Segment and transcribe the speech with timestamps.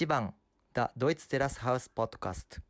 [0.00, 0.32] 1番
[0.74, 2.60] The Deutsch Terrace House Podcast.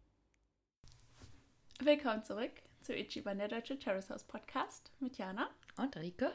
[1.80, 2.50] Willkommen zurück
[2.82, 6.26] zu Ichiban, der Deutsche Terrace House Podcast mit Jana Und Rike?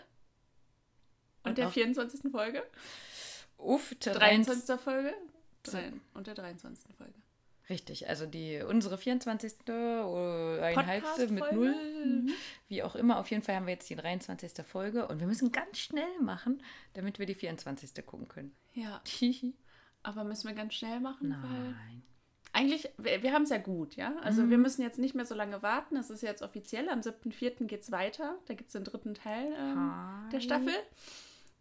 [1.44, 2.31] und, Und der auch- 24.
[2.31, 2.63] Folge.
[3.58, 4.80] Uff, 23.
[4.80, 5.13] Folge.
[5.63, 6.95] Drein- Und der 23.
[6.95, 7.14] Folge.
[7.67, 9.53] Richtig, also die unsere 24.
[9.67, 11.73] oder ein halbste mit null,
[12.05, 12.30] Mhm.
[12.67, 13.17] wie auch immer.
[13.17, 14.64] Auf jeden Fall haben wir jetzt die 23.
[14.64, 16.62] Folge und wir müssen ganz schnell machen,
[16.94, 18.03] damit wir die 24.
[18.05, 18.55] gucken können.
[18.73, 19.02] Ja,
[20.05, 22.04] aber müssen wir ganz schnell machen, Nein.
[22.54, 24.16] eigentlich, wir, wir haben es ja gut, ja.
[24.22, 24.50] Also Mhm.
[24.52, 25.98] wir müssen jetzt nicht mehr so lange warten.
[25.98, 26.88] Es ist jetzt offiziell.
[26.90, 27.66] Am 7.4.
[27.66, 28.36] geht es weiter.
[28.45, 29.91] Da gibt es den dritten Teil ähm,
[30.31, 30.40] der.
[30.40, 30.73] Staffel.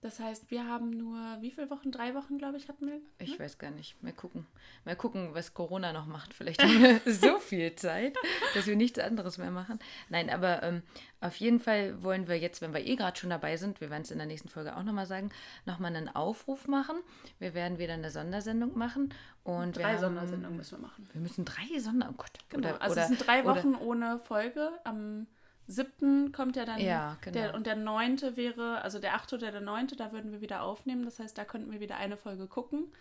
[0.05, 1.91] Das heißt, wir haben nur, wie viele Wochen?
[1.91, 3.01] Drei Wochen, glaube ich, hatten wir.
[3.19, 3.97] Ich weiß gar nicht.
[4.03, 4.47] Mal gucken.
[4.85, 6.35] Mal gucken, was Corona noch macht.
[6.35, 8.15] Vielleicht haben wir so viel Zeit,
[8.53, 9.79] dass wir nichts anderes mehr machen.
[10.11, 10.83] Nein, aber ähm,
[11.23, 14.03] auf jeden Fall wollen wir jetzt, wenn wir eh gerade schon dabei sind, wir werden
[14.03, 15.31] es in der nächsten Folge auch nochmal sagen,
[15.65, 16.97] nochmal einen Aufruf machen.
[17.39, 19.09] Wir werden wieder eine Sondersendung machen.
[19.43, 21.09] Und Drei haben, Sondersendungen müssen wir machen.
[21.15, 22.11] Wir müssen drei Sonder...
[22.11, 22.33] Oh Gott.
[22.51, 22.69] Genau.
[22.69, 24.71] Oder, also oder, es sind drei oder- Wochen ohne Folge.
[24.85, 25.27] Am
[25.67, 26.33] 7.
[26.33, 27.33] kommt ja dann Ja, genau.
[27.39, 28.37] der, und der 9.
[28.37, 29.35] wäre, also der 8.
[29.35, 31.05] oder der 9., da würden wir wieder aufnehmen.
[31.05, 32.93] Das heißt, da könnten wir wieder eine Folge gucken.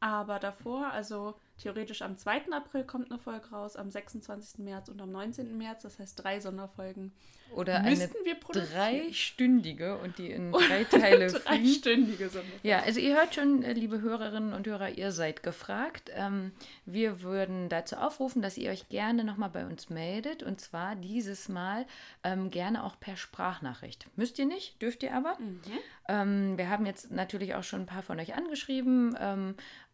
[0.00, 2.52] Aber davor, also theoretisch am 2.
[2.52, 4.60] April kommt eine Folge raus, am 26.
[4.60, 5.56] März und am 19.
[5.56, 5.82] März.
[5.82, 7.12] Das heißt, drei Sonderfolgen
[7.54, 8.72] oder eine müssten wir produzieren.
[8.72, 11.28] dreistündige und die in drei Teile.
[11.28, 12.60] Dreistündige Sonderfolgen.
[12.62, 16.10] Ja, also ihr hört schon, äh, liebe Hörerinnen und Hörer, ihr seid gefragt.
[16.14, 16.52] Ähm,
[16.84, 20.42] wir würden dazu aufrufen, dass ihr euch gerne nochmal bei uns meldet.
[20.42, 21.86] Und zwar dieses Mal
[22.22, 24.06] ähm, gerne auch per Sprachnachricht.
[24.16, 25.38] Müsst ihr nicht, dürft ihr aber.
[25.38, 25.60] Mhm.
[26.08, 29.16] Ähm, wir haben jetzt natürlich auch schon ein paar von euch angeschrieben.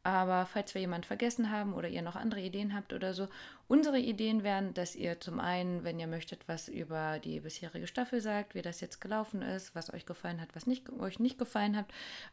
[0.05, 3.27] Aber falls wir jemanden vergessen haben oder ihr noch andere Ideen habt oder so,
[3.69, 8.20] unsere Ideen wären, dass ihr zum einen, wenn ihr möchtet, was über die bisherige Staffel
[8.20, 11.74] sagt, wie das jetzt gelaufen ist, was euch gefallen hat, was nicht, euch nicht gefallen
[11.74, 11.86] hat,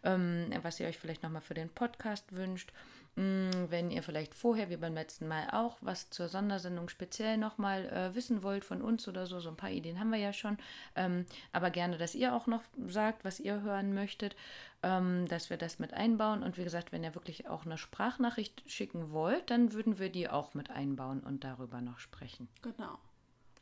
[0.04, 2.74] ähm, was ihr euch vielleicht nochmal für den Podcast wünscht.
[3.16, 7.86] Mm, Wenn ihr vielleicht vorher, wie beim letzten Mal auch, was zur Sondersendung speziell nochmal
[7.90, 10.58] äh, wissen wollt von uns oder so, so ein paar Ideen haben wir ja schon.
[10.96, 14.36] Ähm, aber gerne, dass ihr auch noch sagt, was ihr hören möchtet,
[14.82, 16.42] ähm, dass wir das mit einbauen.
[16.42, 20.30] Und wie gesagt, wenn ihr wirklich auch eine Sprachnachricht schicken wollt, dann würden wir die
[20.30, 22.48] auch mit einbauen und darüber noch sprechen.
[22.62, 22.98] Genau.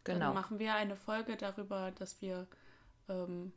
[0.04, 0.34] Dann Genau.
[0.34, 2.48] machen wir eine Folge darüber, dass wir
[3.10, 3.52] ähm,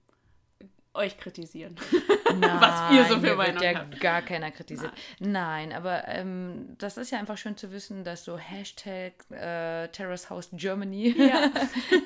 [0.95, 1.77] euch kritisieren.
[2.41, 4.93] Was ihr so für Meinung ja gar keiner kritisiert.
[5.19, 10.31] Nein, aber ähm, das ist ja einfach schön zu wissen, dass so Hashtag äh, Terrace
[10.31, 11.51] House Germany Ja.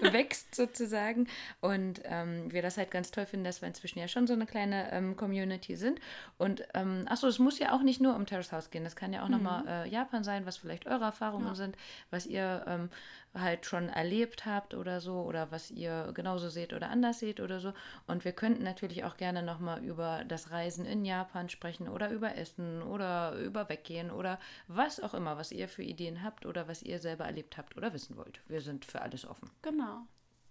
[0.13, 1.29] wächst sozusagen.
[1.61, 4.47] Und ähm, wir das halt ganz toll finden, dass wir inzwischen ja schon so eine
[4.47, 6.01] kleine ähm, Community sind.
[6.39, 8.85] Und ähm, achso, es muss ja auch nicht nur um Terrace House gehen.
[8.85, 11.55] Das kann ja auch nochmal äh, Japan sein, was vielleicht eure Erfahrungen Ja.
[11.55, 11.77] sind,
[12.11, 12.91] was ihr ähm,
[13.35, 17.61] halt schon erlebt habt oder so oder was ihr genauso seht oder anders seht oder
[17.61, 17.75] so.
[18.07, 22.37] Und wir könnten natürlich auch gerne nochmal über das Reisen in Japan sprechen oder über
[22.37, 24.39] Essen oder über Weggehen oder
[24.69, 27.93] was auch immer, was ihr für Ideen habt oder was ihr selber erlebt habt oder
[27.93, 28.41] wissen wollt.
[28.49, 29.51] Wir sind für alles offen.
[29.63, 30.07] Genau.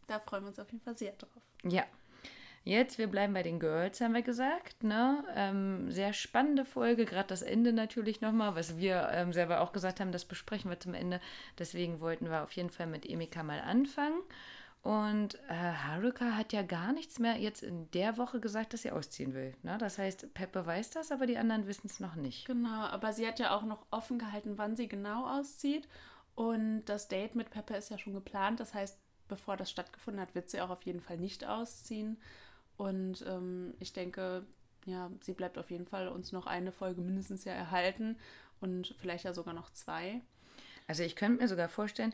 [0.07, 1.41] Da freuen wir uns auf jeden Fall sehr drauf.
[1.63, 1.83] Ja.
[2.63, 4.83] Jetzt, wir bleiben bei den Girls, haben wir gesagt.
[4.83, 5.23] Ne?
[5.35, 9.99] Ähm, sehr spannende Folge, gerade das Ende natürlich nochmal, was wir ähm, selber auch gesagt
[9.99, 11.21] haben, das besprechen wir zum Ende.
[11.59, 14.19] Deswegen wollten wir auf jeden Fall mit Emika mal anfangen.
[14.85, 18.91] Und äh, Haruka hat ja gar nichts mehr jetzt in der Woche gesagt, dass sie
[18.91, 19.55] ausziehen will.
[19.63, 19.79] Ne?
[19.79, 22.45] Das heißt, Peppe weiß das, aber die anderen wissen es noch nicht.
[22.45, 25.87] Genau, aber sie hat ja auch noch offen gehalten, wann sie genau auszieht.
[26.35, 28.59] Und das Date mit Peppe ist ja schon geplant.
[28.59, 32.21] Das heißt, bevor das stattgefunden hat, wird sie auch auf jeden Fall nicht ausziehen.
[32.77, 34.45] Und ähm, ich denke,
[34.85, 38.19] ja, sie bleibt auf jeden Fall uns noch eine Folge mindestens ja erhalten
[38.59, 40.21] und vielleicht ja sogar noch zwei.
[40.87, 42.13] Also ich könnte mir sogar vorstellen,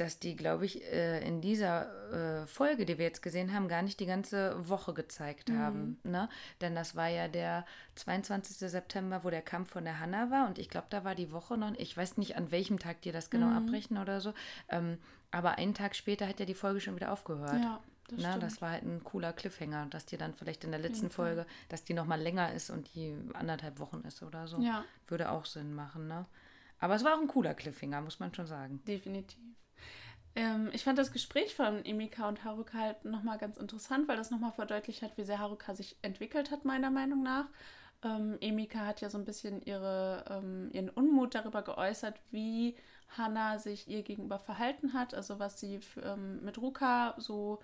[0.00, 3.82] dass die, glaube ich, äh, in dieser äh, Folge, die wir jetzt gesehen haben, gar
[3.82, 5.98] nicht die ganze Woche gezeigt haben.
[6.04, 6.28] Ne?
[6.60, 7.64] Denn das war ja der
[7.96, 8.70] 22.
[8.70, 10.46] September, wo der Kampf von der Hanna war.
[10.46, 13.12] Und ich glaube, da war die Woche noch, ich weiß nicht, an welchem Tag die
[13.12, 14.32] das genau abbrechen oder so.
[14.68, 14.98] Ähm,
[15.30, 17.60] aber einen Tag später hat ja die Folge schon wieder aufgehört.
[17.60, 18.42] Ja, das Na, stimmt.
[18.44, 21.10] das war halt ein cooler Cliffhanger, dass die dann vielleicht in der letzten.
[21.10, 24.60] Folge, dass die nochmal länger ist und die anderthalb Wochen ist oder so.
[24.60, 24.84] Ja.
[25.06, 26.26] Würde auch Sinn machen, ne?
[26.78, 28.82] Aber es war auch ein cooler Cliffhanger, muss man schon sagen.
[28.86, 29.38] Definitiv.
[30.34, 34.30] Ähm, ich fand das Gespräch von Emika und Haruka halt nochmal ganz interessant, weil das
[34.30, 37.46] nochmal verdeutlicht hat, wie sehr Haruka sich entwickelt hat, meiner Meinung nach.
[38.04, 42.76] Ähm, Emika hat ja so ein bisschen ihre, ähm, ihren Unmut darüber geäußert, wie
[43.16, 47.58] Hannah sich ihr gegenüber verhalten hat, also was sie ähm, mit Ruka so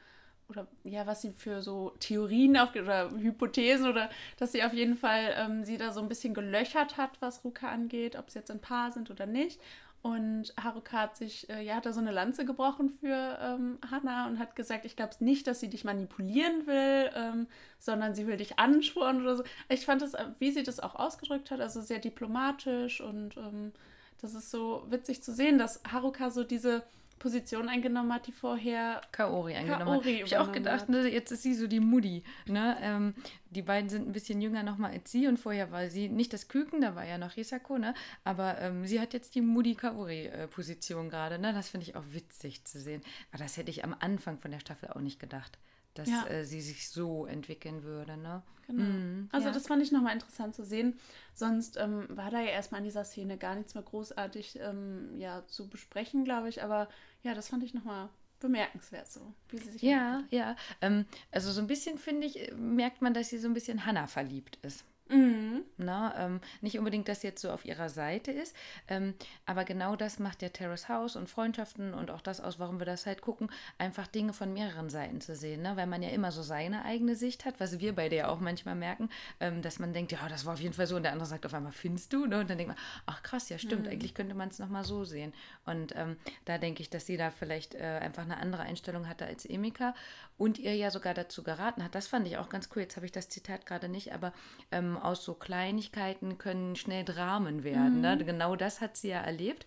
[0.49, 4.96] oder ja, was sie für so Theorien auf, oder Hypothesen oder dass sie auf jeden
[4.96, 8.50] Fall ähm, sie da so ein bisschen gelöchert hat, was Ruka angeht, ob sie jetzt
[8.50, 9.61] ein Paar sind oder nicht.
[10.05, 14.26] Und Haruka hat sich, äh, ja, hat da so eine Lanze gebrochen für ähm, Hannah
[14.26, 17.46] und hat gesagt, ich glaube nicht, dass sie dich manipulieren will, ähm,
[17.79, 19.44] sondern sie will dich anspornen oder so.
[19.70, 23.73] Ich fand das, äh, wie sie das auch ausgedrückt hat, also sehr diplomatisch und ähm,
[24.20, 26.82] das ist so witzig zu sehen, dass Haruka so diese
[27.19, 30.20] Position eingenommen hat, die vorher Kaori eingenommen Kaori hat.
[30.20, 32.22] Hab ich auch gedacht, ne, jetzt ist sie so die Mutti.
[32.46, 32.76] Ne?
[32.81, 33.14] Ähm,
[33.50, 36.49] die beiden sind ein bisschen jünger nochmal als sie und vorher war sie nicht das
[36.49, 37.94] Küken, da war ja noch Risako, ne?
[38.25, 41.38] aber ähm, sie hat jetzt die Mutti Kaori-Position gerade.
[41.38, 41.52] Ne?
[41.52, 43.02] Das finde ich auch witzig zu sehen.
[43.32, 45.58] Aber das hätte ich am Anfang von der Staffel auch nicht gedacht
[45.94, 46.26] dass ja.
[46.26, 48.17] äh, sie sich so entwickeln würde.
[48.17, 48.43] Ne?
[48.67, 48.82] Genau.
[48.82, 49.52] Mhm, also ja.
[49.52, 50.99] das fand ich nochmal interessant zu sehen.
[51.35, 55.46] Sonst ähm, war da ja erstmal in dieser Szene gar nichts mehr großartig ähm, ja,
[55.46, 56.62] zu besprechen, glaube ich.
[56.62, 56.88] Aber
[57.23, 58.08] ja, das fand ich nochmal
[58.41, 60.56] bemerkenswert so, wie sie sich Ja, ja.
[60.81, 64.06] Ähm, also so ein bisschen, finde ich, merkt man, dass sie so ein bisschen Hannah
[64.06, 64.85] verliebt ist.
[65.08, 65.64] Mhm.
[65.76, 68.56] Na, ähm, nicht unbedingt, dass sie jetzt so auf ihrer Seite ist,
[68.88, 69.14] ähm,
[69.44, 72.86] aber genau das macht ja Terrace House und Freundschaften und auch das aus, warum wir
[72.86, 75.76] das halt gucken, einfach Dinge von mehreren Seiten zu sehen, ne?
[75.76, 78.76] weil man ja immer so seine eigene Sicht hat, was wir beide ja auch manchmal
[78.76, 79.10] merken,
[79.40, 81.44] ähm, dass man denkt, ja, das war auf jeden Fall so und der andere sagt
[81.44, 82.24] auf einmal, findest du?
[82.26, 82.40] Ne?
[82.40, 83.90] Und dann denkt man, ach krass, ja stimmt, mhm.
[83.92, 85.34] eigentlich könnte man es nochmal so sehen.
[85.66, 86.16] Und ähm,
[86.46, 89.94] da denke ich, dass sie da vielleicht äh, einfach eine andere Einstellung hatte als Emika
[90.38, 91.94] und ihr ja sogar dazu geraten hat.
[91.94, 92.82] Das fand ich auch ganz cool.
[92.82, 94.32] Jetzt habe ich das Zitat gerade nicht, aber
[94.70, 98.00] ähm, aus so Kleinigkeiten können schnell Dramen werden.
[98.00, 98.12] Ne?
[98.12, 98.19] Mhm.
[98.19, 98.25] Ne?
[98.25, 99.67] Genau das hat sie ja erlebt.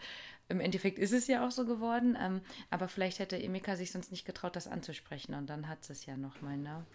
[0.50, 4.12] Im Endeffekt ist es ja auch so geworden, ähm, aber vielleicht hätte Emika sich sonst
[4.12, 6.56] nicht getraut, das anzusprechen und dann hat sie es ja nochmal.
[6.58, 6.86] Ne?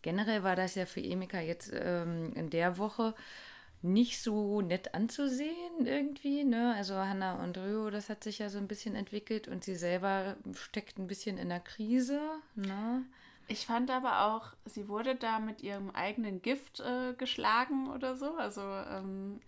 [0.00, 3.14] Generell war das ja für Emika jetzt ähm, in der Woche
[3.84, 6.44] nicht so nett anzusehen irgendwie.
[6.44, 6.74] Ne?
[6.74, 10.36] Also Hannah und Ryo, das hat sich ja so ein bisschen entwickelt und sie selber
[10.54, 12.18] steckt ein bisschen in der Krise.
[12.54, 13.04] Ne?
[13.46, 18.34] Ich fand aber auch, sie wurde da mit ihrem eigenen Gift äh, geschlagen oder so.
[18.36, 19.40] Also ähm,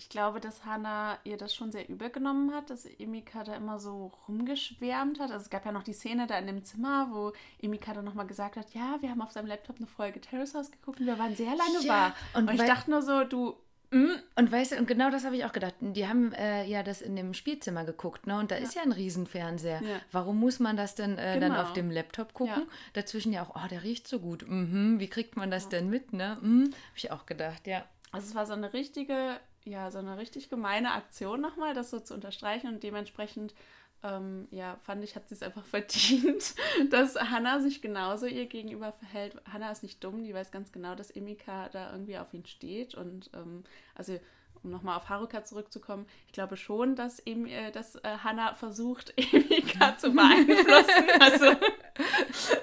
[0.00, 4.12] ich glaube, dass Hannah ihr das schon sehr übergenommen hat, dass Emika da immer so
[4.26, 5.30] rumgeschwärmt hat.
[5.30, 8.26] Also es gab ja noch die Szene da in dem Zimmer, wo Emika dann nochmal
[8.26, 11.18] gesagt hat, ja, wir haben auf seinem Laptop eine Folge Terrace House geguckt und wir
[11.18, 12.38] waren sehr lange ja, wach.
[12.38, 13.56] Und, und ich dachte nur so, du.
[13.92, 15.74] Und weißt du, und genau das habe ich auch gedacht.
[15.80, 18.38] Die haben äh, ja das in dem Spielzimmer geguckt, ne?
[18.38, 18.62] Und da ja.
[18.62, 19.82] ist ja ein Riesenfernseher.
[19.82, 20.00] Ja.
[20.12, 21.54] Warum muss man das denn äh, genau.
[21.54, 22.62] dann auf dem Laptop gucken?
[22.62, 22.72] Ja.
[22.92, 24.48] Dazwischen ja auch, oh, der riecht so gut.
[24.48, 26.38] Mhm, wie kriegt man das denn mit, ne?
[26.40, 27.84] Mhm, habe ich auch gedacht, ja.
[28.12, 31.98] Also es war so eine richtige, ja, so eine richtig gemeine Aktion nochmal, das so
[31.98, 33.54] zu unterstreichen und dementsprechend
[34.02, 36.54] ähm, ja, fand ich, hat sie es einfach verdient,
[36.90, 39.36] dass Hannah sich genauso ihr gegenüber verhält.
[39.52, 42.94] Hannah ist nicht dumm, die weiß ganz genau, dass Emika da irgendwie auf ihn steht.
[42.94, 43.64] Und ähm,
[43.94, 44.18] also,
[44.62, 49.96] um nochmal auf Haruka zurückzukommen, ich glaube schon, dass, äh, dass äh, Hannah versucht, Emika
[49.98, 51.20] zu beeinflussen.
[51.20, 51.56] Also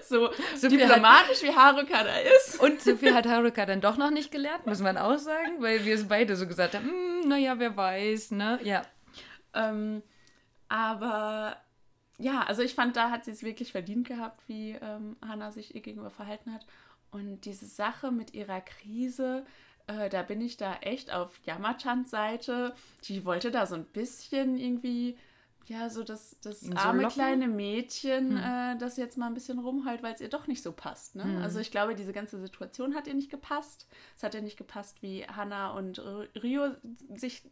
[0.04, 2.60] so, so diplomatisch wie Haruka da ist.
[2.60, 5.86] Und so viel hat Haruka dann doch noch nicht gelernt, muss man auch sagen, weil
[5.86, 8.60] wir es beide so gesagt haben, hm, naja, wer weiß, ne?
[8.63, 8.81] Ja.
[9.54, 10.01] Ähm,
[10.69, 11.57] aber
[12.17, 15.75] ja, also ich fand, da hat sie es wirklich verdient gehabt, wie ähm, Hannah sich
[15.75, 16.65] ihr gegenüber verhalten hat.
[17.11, 19.45] Und diese Sache mit ihrer Krise,
[19.85, 22.73] äh, da bin ich da echt auf Yamachans Seite.
[23.03, 25.17] Die wollte da so ein bisschen irgendwie
[25.67, 27.15] ja, so das, das so arme locken?
[27.15, 28.75] kleine Mädchen, hm.
[28.75, 31.15] äh, das jetzt mal ein bisschen rumheult, weil es ihr doch nicht so passt.
[31.15, 31.23] Ne?
[31.23, 31.41] Hm.
[31.41, 33.85] Also ich glaube, diese ganze Situation hat ihr nicht gepasst.
[34.15, 36.01] Es hat ihr nicht gepasst, wie Hannah und
[36.41, 36.71] Rio
[37.15, 37.43] sich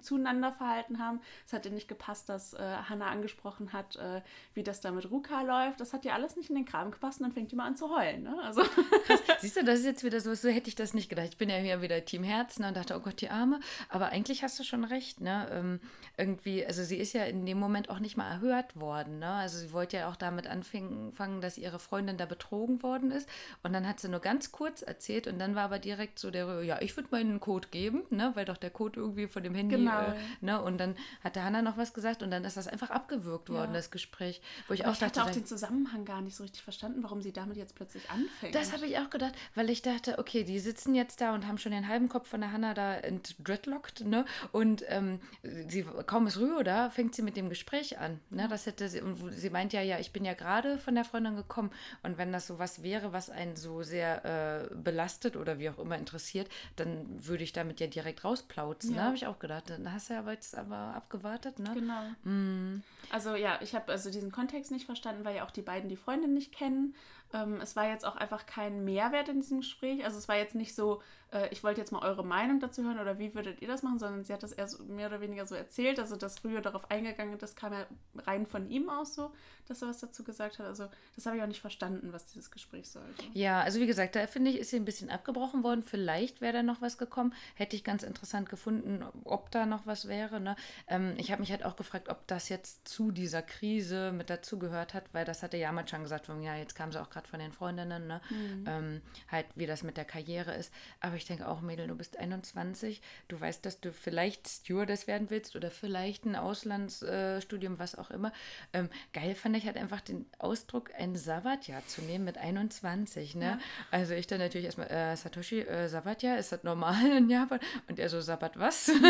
[0.00, 1.20] zueinander verhalten haben.
[1.46, 4.20] Es hat ihr nicht gepasst, dass äh, Hannah angesprochen hat, äh,
[4.54, 5.80] wie das da mit Ruka läuft.
[5.80, 7.76] Das hat ihr alles nicht in den Kram gepasst und dann fängt die mal an
[7.76, 8.22] zu heulen.
[8.22, 8.36] Ne?
[8.42, 8.62] Also.
[9.40, 11.28] Siehst du, das ist jetzt wieder so, so hätte ich das nicht gedacht.
[11.30, 13.60] Ich bin ja hier wieder Team Herzen und dachte, oh Gott, die Arme.
[13.88, 15.20] Aber eigentlich hast du schon recht.
[15.20, 15.48] Ne?
[15.50, 15.80] Ähm,
[16.16, 19.18] irgendwie, also sie ist ja in dem Moment auch nicht mal erhört worden.
[19.18, 19.30] Ne?
[19.30, 23.28] Also sie wollte ja auch damit anfangen, dass ihre Freundin da betrogen worden ist.
[23.62, 26.62] Und dann hat sie nur ganz kurz erzählt und dann war aber direkt so der,
[26.62, 28.32] ja, ich würde meinen Code geben, ne?
[28.34, 30.00] weil doch der Code irgendwie von dem Handy, genau.
[30.00, 30.62] äh, ne?
[30.62, 33.76] Und dann hatte Hannah noch was gesagt und dann ist das einfach abgewürgt worden, ja.
[33.76, 34.40] das Gespräch.
[34.68, 37.02] Wo ich aber auch ich dachte, hatte auch den Zusammenhang gar nicht so richtig verstanden,
[37.02, 38.54] warum sie damit jetzt plötzlich anfängt.
[38.54, 41.58] Das habe ich auch gedacht, weil ich dachte, okay, die sitzen jetzt da und haben
[41.58, 44.24] schon den halben Kopf von der Hannah da entdreadlockt, ne?
[44.52, 48.20] Und ähm, sie, kaum ist Rühe da, fängt sie mit dem Gespräch an.
[48.30, 48.46] Ne?
[48.48, 51.36] Das hätte sie, und sie meint ja, ja, ich bin ja gerade von der Freundin
[51.36, 51.70] gekommen
[52.02, 55.78] und wenn das so was wäre, was einen so sehr äh, belastet oder wie auch
[55.78, 58.90] immer interessiert, dann würde ich damit ja direkt rausplauzen.
[58.90, 58.96] Ne?
[58.96, 59.02] Ja.
[59.02, 59.69] Da habe ich auch gedacht.
[59.70, 61.70] Dann hast du ja aber jetzt aber abgewartet, ne?
[61.74, 62.02] Genau.
[62.24, 62.82] Mm.
[63.10, 65.96] Also ja, ich habe also diesen Kontext nicht verstanden, weil ja auch die beiden die
[65.96, 66.94] Freundin nicht kennen.
[67.32, 70.04] Ähm, es war jetzt auch einfach kein Mehrwert in diesem Gespräch.
[70.04, 71.00] Also es war jetzt nicht so,
[71.32, 73.98] äh, ich wollte jetzt mal eure Meinung dazu hören oder wie würdet ihr das machen,
[73.98, 76.90] sondern sie hat das eher so, mehr oder weniger so erzählt, also dass Rühe darauf
[76.90, 77.86] eingegangen sagen, das kam ja
[78.26, 79.32] rein von ihm aus so,
[79.66, 80.66] dass er was dazu gesagt hat.
[80.66, 83.24] Also das habe ich auch nicht verstanden, was dieses Gespräch sollte.
[83.34, 85.82] Ja, also wie gesagt, da finde ich, ist sie ein bisschen abgebrochen worden.
[85.82, 87.34] Vielleicht wäre da noch was gekommen.
[87.54, 90.40] Hätte ich ganz interessant gefunden, ob da noch was wäre.
[90.40, 90.56] Ne?
[90.88, 94.94] Ähm, ich habe mich halt auch gefragt, ob das jetzt zu dieser Krise mit dazugehört
[94.94, 97.40] hat, weil das hatte Jamat schon gesagt, von, ja, jetzt kam sie auch gerade von
[97.40, 98.20] den Freundinnen, ne?
[98.30, 98.64] Mhm.
[98.66, 100.72] Ähm, halt, wie das mit der Karriere ist.
[101.00, 105.30] Aber ich denke auch, Mädel, du bist 21, du weißt, dass du vielleicht Stewardess werden
[105.30, 108.32] willst oder vielleicht ein Auslandsstudium, äh, was auch immer.
[108.72, 113.36] Ähm, geil fand ich halt einfach den Ausdruck, ein Sabbatjahr zu nehmen mit 21.
[113.36, 113.44] Ne?
[113.44, 113.58] Ja.
[113.90, 117.60] Also ich dann natürlich erstmal, äh, Satoshi, äh, Sabbatjahr, ist das normal in Japan?
[117.88, 118.90] Und er so, Sabbat was?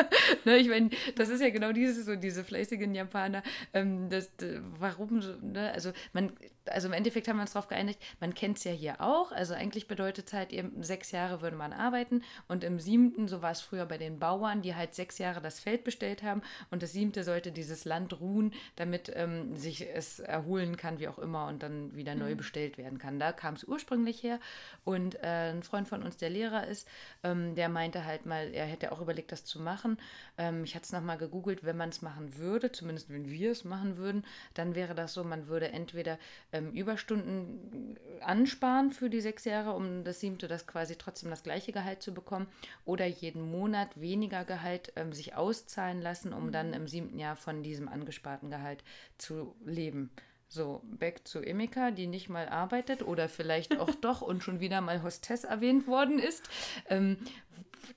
[0.44, 3.42] ne, ich meine, das ist ja genau dieses, so diese fleißigen Japaner.
[3.72, 4.30] Ähm, das,
[4.78, 5.72] warum so, ne?
[5.72, 6.32] Also man
[6.66, 9.32] also im Endeffekt haben wir uns darauf geeinigt, man kennt es ja hier auch.
[9.32, 13.42] Also eigentlich bedeutet es halt, eben sechs Jahre würde man arbeiten und im siebten, so
[13.42, 16.82] war es früher bei den Bauern, die halt sechs Jahre das Feld bestellt haben und
[16.82, 21.46] das siebte sollte dieses Land ruhen, damit ähm, sich es erholen kann, wie auch immer,
[21.48, 22.38] und dann wieder neu mhm.
[22.38, 23.18] bestellt werden kann.
[23.18, 24.40] Da kam es ursprünglich her
[24.84, 26.88] und äh, ein Freund von uns, der Lehrer ist,
[27.22, 29.98] ähm, der meinte halt mal, er hätte auch überlegt, das zu machen.
[30.38, 33.64] Ähm, ich hatte es nochmal gegoogelt, wenn man es machen würde, zumindest wenn wir es
[33.64, 34.24] machen würden,
[34.54, 36.18] dann wäre das so, man würde entweder
[36.52, 41.72] ähm, Überstunden ansparen für die sechs Jahre, um das siebte das quasi trotzdem das gleiche
[41.72, 42.46] Gehalt zu bekommen
[42.84, 47.62] oder jeden Monat weniger Gehalt ähm, sich auszahlen lassen, um dann im siebten Jahr von
[47.62, 48.84] diesem angesparten Gehalt
[49.16, 50.10] zu leben.
[50.48, 54.80] So, back zu Emika, die nicht mal arbeitet oder vielleicht auch doch und schon wieder
[54.80, 56.50] mal Hostess erwähnt worden ist.
[56.88, 57.16] Ähm,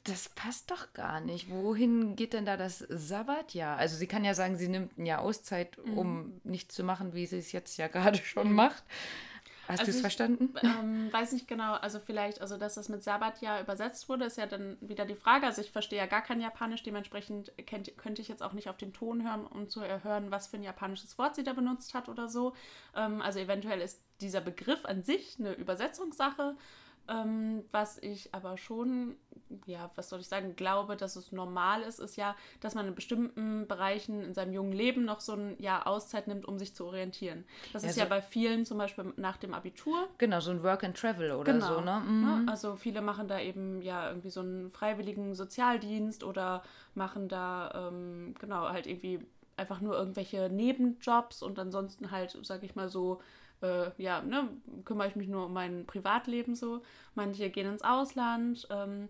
[0.03, 1.49] das passt doch gar nicht.
[1.49, 3.77] Wohin geht denn da das Sabbatjahr?
[3.77, 6.41] Also sie kann ja sagen, sie nimmt ein Jahr Auszeit, um mhm.
[6.43, 8.55] nichts zu machen, wie sie es jetzt ja gerade schon mhm.
[8.55, 8.83] macht.
[9.67, 10.53] Hast also du es verstanden?
[10.61, 11.73] Ähm, weiß nicht genau.
[11.75, 15.45] Also vielleicht, also dass das mit Sabbatjahr übersetzt wurde, ist ja dann wieder die Frage.
[15.45, 18.75] Also ich verstehe ja gar kein Japanisch, dementsprechend kennt, könnte ich jetzt auch nicht auf
[18.75, 22.09] den Ton hören, um zu hören, was für ein japanisches Wort sie da benutzt hat
[22.09, 22.53] oder so.
[22.95, 26.57] Ähm, also eventuell ist dieser Begriff an sich eine Übersetzungssache.
[27.09, 29.15] Ähm, was ich aber schon,
[29.65, 32.95] ja, was soll ich sagen, glaube, dass es normal ist, ist ja, dass man in
[32.95, 36.85] bestimmten Bereichen in seinem jungen Leben noch so ein Jahr Auszeit nimmt, um sich zu
[36.85, 37.43] orientieren.
[37.73, 40.07] Das ja, ist so ja bei vielen zum Beispiel nach dem Abitur.
[40.17, 41.99] Genau, so ein Work and Travel oder genau, so, ne?
[41.99, 42.49] Mhm.
[42.49, 46.63] Also viele machen da eben ja irgendwie so einen freiwilligen Sozialdienst oder
[46.95, 49.19] machen da, ähm, genau, halt irgendwie
[49.57, 53.21] einfach nur irgendwelche Nebenjobs und ansonsten halt, sag ich mal so,
[53.63, 54.49] äh, ja, ne,
[54.85, 56.81] kümmere ich mich nur um mein Privatleben so.
[57.15, 59.09] Manche gehen ins Ausland ähm,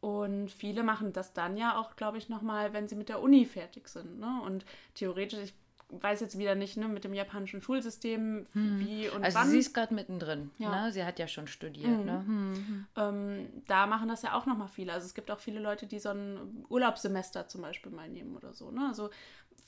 [0.00, 3.44] und viele machen das dann ja auch, glaube ich, nochmal, wenn sie mit der Uni
[3.44, 4.18] fertig sind.
[4.18, 4.40] Ne?
[4.44, 4.64] Und
[4.94, 5.54] theoretisch, ich
[5.90, 8.80] weiß jetzt wieder nicht, ne, mit dem japanischen Schulsystem, hm.
[8.80, 9.42] wie und also wann.
[9.42, 10.84] Also sie ist gerade mittendrin, ja.
[10.84, 10.92] ne?
[10.92, 12.04] Sie hat ja schon studiert, mhm.
[12.04, 12.24] ne?
[12.26, 12.86] Hm.
[12.96, 14.92] Ähm, da machen das ja auch nochmal viele.
[14.92, 18.52] Also es gibt auch viele Leute, die so ein Urlaubssemester zum Beispiel mal nehmen oder
[18.52, 18.86] so, ne?
[18.88, 19.10] Also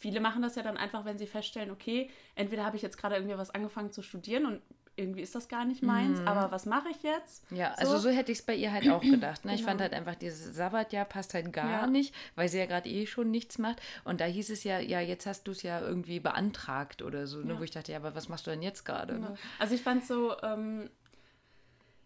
[0.02, 3.14] viele machen das ja dann einfach, wenn sie feststellen, okay, entweder habe ich jetzt gerade
[3.14, 4.62] irgendwie was angefangen zu studieren und
[4.96, 6.28] irgendwie ist das gar nicht meins, mhm.
[6.28, 7.50] aber was mache ich jetzt?
[7.50, 7.80] Ja, so.
[7.80, 9.44] also so hätte ich es bei ihr halt auch gedacht.
[9.44, 9.52] Ne?
[9.52, 9.54] genau.
[9.54, 11.86] Ich fand halt einfach, dieses Sabbatjahr passt halt gar ja.
[11.86, 13.80] nicht, weil sie ja gerade eh schon nichts macht.
[14.04, 17.38] Und da hieß es ja, ja, jetzt hast du es ja irgendwie beantragt oder so,
[17.38, 17.58] ne?
[17.58, 19.14] wo ich dachte, ja, aber was machst du denn jetzt gerade?
[19.14, 19.34] Genau.
[19.58, 20.90] Also ich fand so, ähm,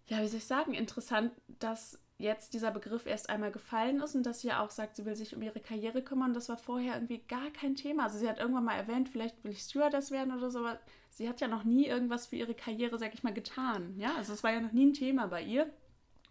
[0.07, 4.25] ja, wie soll ich sagen, interessant, dass jetzt dieser Begriff erst einmal gefallen ist und
[4.25, 6.32] dass sie ja auch sagt, sie will sich um ihre Karriere kümmern.
[6.32, 8.04] Das war vorher irgendwie gar kein Thema.
[8.04, 10.78] Also sie hat irgendwann mal erwähnt, vielleicht will ich Stewardess werden oder so, aber
[11.11, 13.94] sie hat ja noch nie irgendwas für ihre Karriere, sag ich mal, getan.
[13.99, 15.70] Ja, also es war ja noch nie ein Thema bei ihr.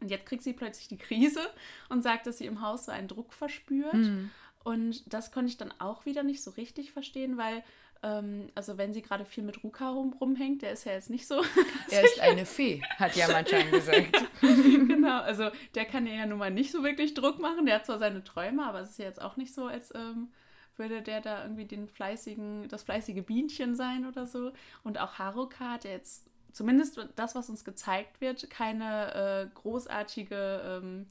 [0.02, 1.42] Und jetzt kriegt sie plötzlich die Krise
[1.90, 3.94] und sagt, dass sie im Haus so einen Druck verspürt.
[3.94, 4.32] Mhm.
[4.64, 7.64] Und das konnte ich dann auch wieder nicht so richtig verstehen, weil
[8.06, 11.28] ähm, also wenn sie gerade viel mit Ruka rum, rumhängt, der ist ja jetzt nicht
[11.28, 11.42] so.
[11.90, 14.24] Er ist eine Fee, hat ja manchmal gesagt.
[14.42, 17.66] genau, also der kann ja nun mal nicht so wirklich Druck machen.
[17.66, 20.30] Der hat zwar seine Träume, aber es ist ja jetzt auch nicht so, als ähm,
[20.78, 24.52] würde der da irgendwie den fleißigen, das fleißige Bienchen sein oder so.
[24.84, 30.82] Und auch Haruka hat ja jetzt zumindest das, was uns gezeigt wird, keine äh, großartige
[30.84, 31.08] ähm,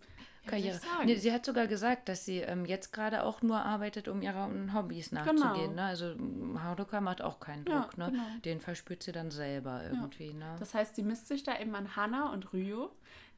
[0.46, 0.80] Karriere.
[1.04, 4.74] Nee, sie hat sogar gesagt, dass sie ähm, jetzt gerade auch nur arbeitet, um ihren
[4.74, 5.70] Hobbys nachzugehen.
[5.70, 5.72] Genau.
[5.74, 5.82] Ne?
[5.82, 6.14] Also
[6.62, 7.92] Haruka macht auch keinen Druck.
[7.96, 8.12] Ja, ne?
[8.12, 8.22] Genau.
[8.44, 10.28] Den verspürt sie dann selber irgendwie.
[10.28, 10.34] Ja.
[10.34, 10.56] Ne?
[10.58, 12.90] Das heißt, sie misst sich da eben an Hana und Ryo,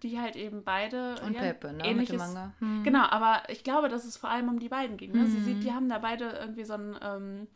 [0.02, 1.84] die halt eben beide und ja, Pepe, ne?
[1.84, 2.22] ähnliches.
[2.58, 2.82] Hm.
[2.84, 5.12] Genau, aber ich glaube, dass es vor allem um die beiden ging.
[5.12, 5.20] Ne?
[5.20, 5.26] Hm.
[5.28, 7.46] Sie sieht, die haben da beide irgendwie so ein ähm,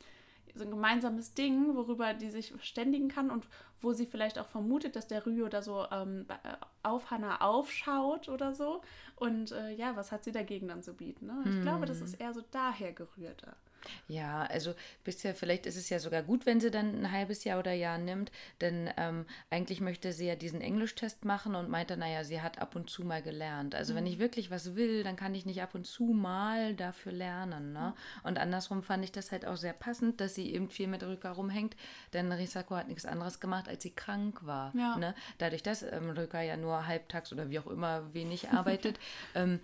[0.55, 3.47] so ein gemeinsames Ding, worüber die sich verständigen kann und
[3.81, 8.29] wo sie vielleicht auch vermutet, dass der Ryo da so ähm, äh, auf Hannah aufschaut
[8.29, 8.83] oder so.
[9.17, 11.27] Und äh, ja, was hat sie dagegen dann zu bieten?
[11.27, 11.41] Ne?
[11.45, 11.63] Ich hm.
[11.63, 13.57] glaube, das ist eher so daher gerührter.
[14.09, 17.59] Ja, also bisher, vielleicht ist es ja sogar gut, wenn sie dann ein halbes Jahr
[17.59, 22.25] oder Jahr nimmt, denn ähm, eigentlich möchte sie ja diesen Englischtest machen und meinte, naja,
[22.25, 23.75] sie hat ab und zu mal gelernt.
[23.75, 23.99] Also mhm.
[23.99, 27.73] wenn ich wirklich was will, dann kann ich nicht ab und zu mal dafür lernen.
[27.73, 27.95] Ne?
[27.95, 28.29] Mhm.
[28.29, 31.31] Und andersrum fand ich das halt auch sehr passend, dass sie eben viel mit Rücker
[31.31, 31.77] rumhängt,
[32.13, 34.75] denn Risako hat nichts anderes gemacht, als sie krank war.
[34.75, 34.97] Ja.
[34.97, 35.15] Ne?
[35.39, 38.99] Dadurch, dass ähm, Rücker ja nur halbtags oder wie auch immer wenig arbeitet,
[39.35, 39.61] ähm,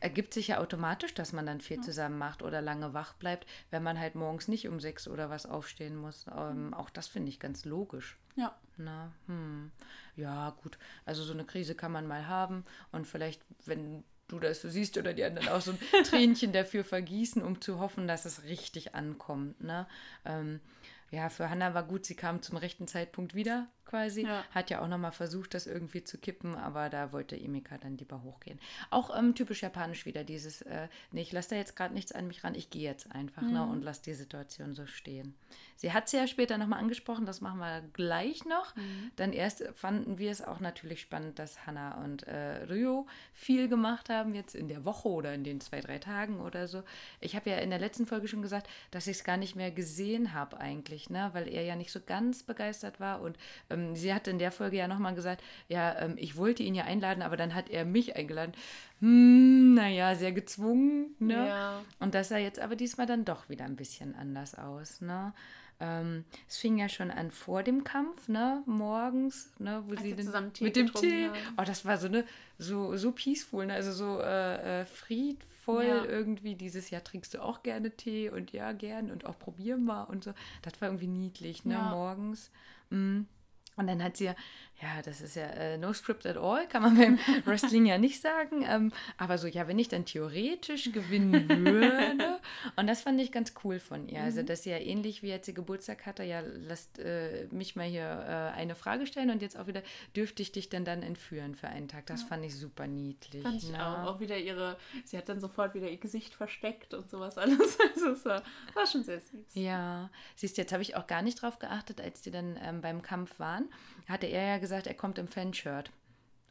[0.00, 3.82] ergibt sich ja automatisch, dass man dann viel zusammen macht oder lange wach bleibt, wenn
[3.82, 6.26] man halt morgens nicht um sechs oder was aufstehen muss.
[6.36, 8.18] Ähm, auch das finde ich ganz logisch.
[8.36, 8.56] Ja.
[8.76, 9.70] Na, hm.
[10.16, 10.78] Ja, gut.
[11.04, 14.96] Also so eine Krise kann man mal haben und vielleicht, wenn du das so siehst
[14.98, 18.94] oder die anderen auch so ein Tränchen dafür vergießen, um zu hoffen, dass es richtig
[18.94, 19.62] ankommt.
[19.62, 19.86] Ne?
[20.24, 20.60] Ähm,
[21.10, 24.22] ja, für Hannah war gut, sie kam zum rechten Zeitpunkt wieder quasi.
[24.22, 24.44] Ja.
[24.50, 28.22] Hat ja auch nochmal versucht, das irgendwie zu kippen, aber da wollte Emika dann lieber
[28.22, 28.60] hochgehen.
[28.90, 32.26] Auch ähm, typisch japanisch wieder dieses, äh, nee, ich lasse da jetzt gerade nichts an
[32.26, 33.54] mich ran, ich gehe jetzt einfach ne, mhm.
[33.54, 35.34] ne, und lasse die Situation so stehen.
[35.78, 38.74] Sie hat es ja später nochmal angesprochen, das machen wir gleich noch.
[38.74, 39.12] Mhm.
[39.14, 44.08] Dann erst fanden wir es auch natürlich spannend, dass Hannah und äh, Ryo viel gemacht
[44.08, 46.82] haben, jetzt in der Woche oder in den zwei, drei Tagen oder so.
[47.20, 49.70] Ich habe ja in der letzten Folge schon gesagt, dass ich es gar nicht mehr
[49.70, 53.38] gesehen habe eigentlich, ne, weil er ja nicht so ganz begeistert war und
[53.70, 56.84] ähm, sie hat in der Folge ja nochmal gesagt, ja, ähm, ich wollte ihn ja
[56.86, 58.52] einladen, aber dann hat er mich eingeladen.
[59.00, 61.46] Hm, naja, sehr gezwungen, ne?
[61.46, 61.84] Ja.
[62.00, 65.32] Und das sah jetzt aber diesmal dann doch wieder ein bisschen anders aus, ne?
[65.80, 70.14] Ähm, es fing ja schon an vor dem Kampf, ne, morgens, ne, wo Als sie
[70.14, 71.26] den, mit dem Tee.
[71.26, 71.36] Haben.
[71.56, 72.24] Oh, das war so ne,
[72.58, 76.04] so so peaceful, ne, also so äh, äh, friedvoll ja.
[76.04, 76.56] irgendwie.
[76.56, 80.24] Dieses Jahr trinkst du auch gerne Tee und ja gern und auch probier mal und
[80.24, 80.34] so.
[80.62, 81.90] Das war irgendwie niedlich, ne, ja.
[81.90, 82.50] morgens.
[82.90, 83.28] Mhm.
[83.76, 84.34] Und dann hat sie ja
[84.80, 88.20] ja, das ist ja äh, no script at all, kann man beim Wrestling ja nicht
[88.22, 88.64] sagen.
[88.64, 92.38] Ähm, aber so, ja, wenn ich dann theoretisch gewinnen würde.
[92.76, 94.22] und das fand ich ganz cool von ihr.
[94.22, 94.46] Also, mhm.
[94.46, 98.04] dass sie ja ähnlich wie jetzt sie Geburtstag hatte, ja, lasst äh, mich mal hier
[98.04, 99.82] äh, eine Frage stellen und jetzt auch wieder,
[100.14, 102.06] dürfte ich dich denn dann entführen für einen Tag?
[102.06, 102.28] Das ja.
[102.28, 103.42] fand ich super niedlich.
[103.42, 104.04] Fand ich auch.
[104.04, 107.78] Auch wieder ihre, sie hat dann sofort wieder ihr Gesicht versteckt und sowas alles.
[107.88, 108.42] Also, es war,
[108.74, 109.54] war schon sehr süß.
[109.54, 112.80] Ja, siehst du, jetzt habe ich auch gar nicht drauf geachtet, als die dann ähm,
[112.80, 113.68] beim Kampf waren.
[114.06, 115.90] Hatte er ja gesagt, gesagt, er kommt im Fanshirt.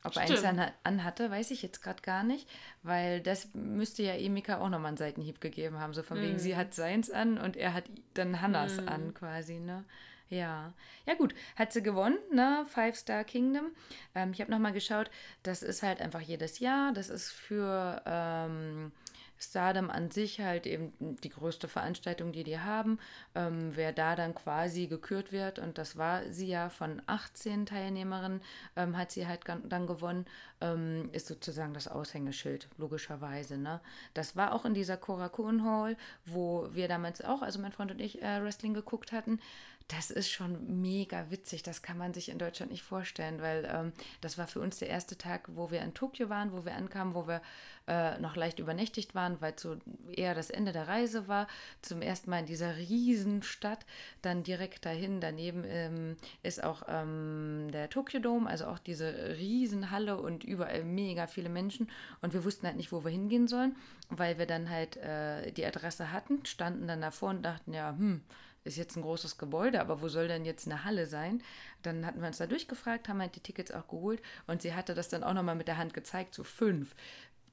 [0.03, 2.47] Ob er eins an, anhatte, weiß ich jetzt gerade gar nicht,
[2.83, 5.93] weil das müsste ja Emika auch nochmal einen Seitenhieb gegeben haben.
[5.93, 6.21] So von mm.
[6.21, 6.58] wegen, sie mhm.
[6.58, 8.88] hat seins an und er hat dann Hannas mm.
[8.88, 9.84] an quasi, ne?
[10.30, 10.73] Ja.
[11.06, 11.34] Ja, gut.
[11.56, 12.65] Hat sie gewonnen, ne?
[12.69, 13.71] Five Star Kingdom.
[14.13, 15.10] Ähm, ich habe nochmal geschaut,
[15.43, 16.93] das ist halt einfach jedes Jahr.
[16.93, 18.01] Das ist für.
[18.06, 18.91] Ähm,
[19.39, 23.00] Stardom an sich halt eben die größte Veranstaltung, die die haben.
[23.36, 28.41] Ähm, wer da dann quasi gekürt wird, und das war sie ja von 18 Teilnehmerinnen,
[28.76, 30.26] ähm, hat sie halt dann gewonnen,
[30.62, 33.58] ähm, ist sozusagen das Aushängeschild, logischerweise.
[33.58, 33.80] Ne?
[34.13, 38.02] Das war auch in dieser Korakuen Hall, wo wir damals auch, also mein Freund und
[38.02, 39.39] ich, äh, Wrestling geguckt hatten
[39.88, 41.63] das ist schon mega witzig.
[41.63, 44.89] Das kann man sich in Deutschland nicht vorstellen, weil ähm, das war für uns der
[44.89, 47.41] erste Tag, wo wir in Tokio waren, wo wir ankamen, wo wir
[47.88, 49.78] äh, noch leicht übernächtigt waren, weil so
[50.12, 51.47] eher das Ende der Reise war.
[51.82, 53.86] Zum ersten Mal in dieser Riesenstadt.
[54.21, 60.17] Dann direkt dahin, daneben ähm, ist auch ähm, der Tokyo Dome, also auch diese Riesenhalle
[60.17, 61.89] und überall mega viele Menschen.
[62.21, 63.78] Und wir wussten halt nicht, wo wir hingehen sollen,
[64.10, 68.21] weil wir dann halt äh, die Adresse hatten, standen dann davor und dachten, ja, hm,
[68.67, 71.41] ist jetzt ein großes Gebäude, aber wo soll denn jetzt eine Halle sein?
[71.82, 74.93] Dann hatten wir uns da durchgefragt, haben halt die Tickets auch geholt und sie hatte
[74.93, 76.95] das dann auch nochmal mit der Hand gezeigt, so fünf.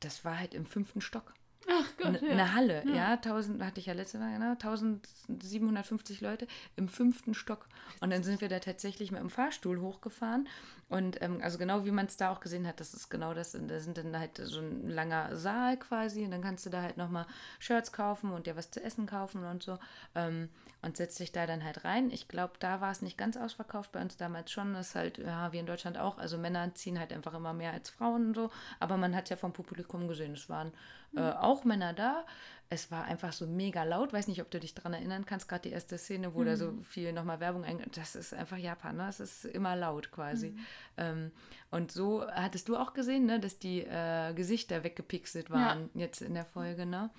[0.00, 1.32] Das war halt im fünften Stock.
[1.68, 2.28] Ach Gott, ja.
[2.28, 2.94] Eine Halle, ja.
[2.94, 4.50] ja, 1000, hatte ich ja letzte Mal, ne?
[4.50, 6.46] 1750 Leute
[6.76, 7.68] im fünften Stock.
[8.00, 10.48] Und dann sind wir da tatsächlich mit dem Fahrstuhl hochgefahren.
[10.88, 13.52] Und ähm, also genau wie man es da auch gesehen hat, das ist genau das.
[13.52, 16.24] Da sind dann halt so ein langer Saal quasi.
[16.24, 17.26] Und dann kannst du da halt nochmal
[17.58, 19.78] Shirts kaufen und dir was zu essen kaufen und so.
[20.14, 20.50] Ähm,
[20.82, 22.10] und setzt dich da dann halt rein.
[22.10, 24.74] Ich glaube, da war es nicht ganz ausverkauft, bei uns damals schon.
[24.74, 26.18] Das ist halt, ja, wie in Deutschland auch.
[26.18, 28.50] Also Männer ziehen halt einfach immer mehr als Frauen und so.
[28.80, 30.34] Aber man hat es ja vom Publikum gesehen.
[30.34, 30.72] Es waren
[31.16, 31.36] äh, mhm.
[31.36, 32.24] auch Männer da.
[32.70, 34.12] Es war einfach so mega laut.
[34.12, 36.46] Weiß nicht, ob du dich daran erinnern kannst, gerade die erste Szene, wo mhm.
[36.46, 36.82] da so mhm.
[36.82, 37.96] viel nochmal Werbung eingeht.
[37.96, 39.08] Das ist einfach Japan, ne?
[39.08, 40.50] Es ist immer laut quasi.
[40.50, 40.58] Mhm.
[40.96, 41.30] Ähm,
[41.70, 46.02] und so hattest du auch gesehen, ne, dass die äh, Gesichter weggepixelt waren ja.
[46.02, 47.10] jetzt in der Folge, ne?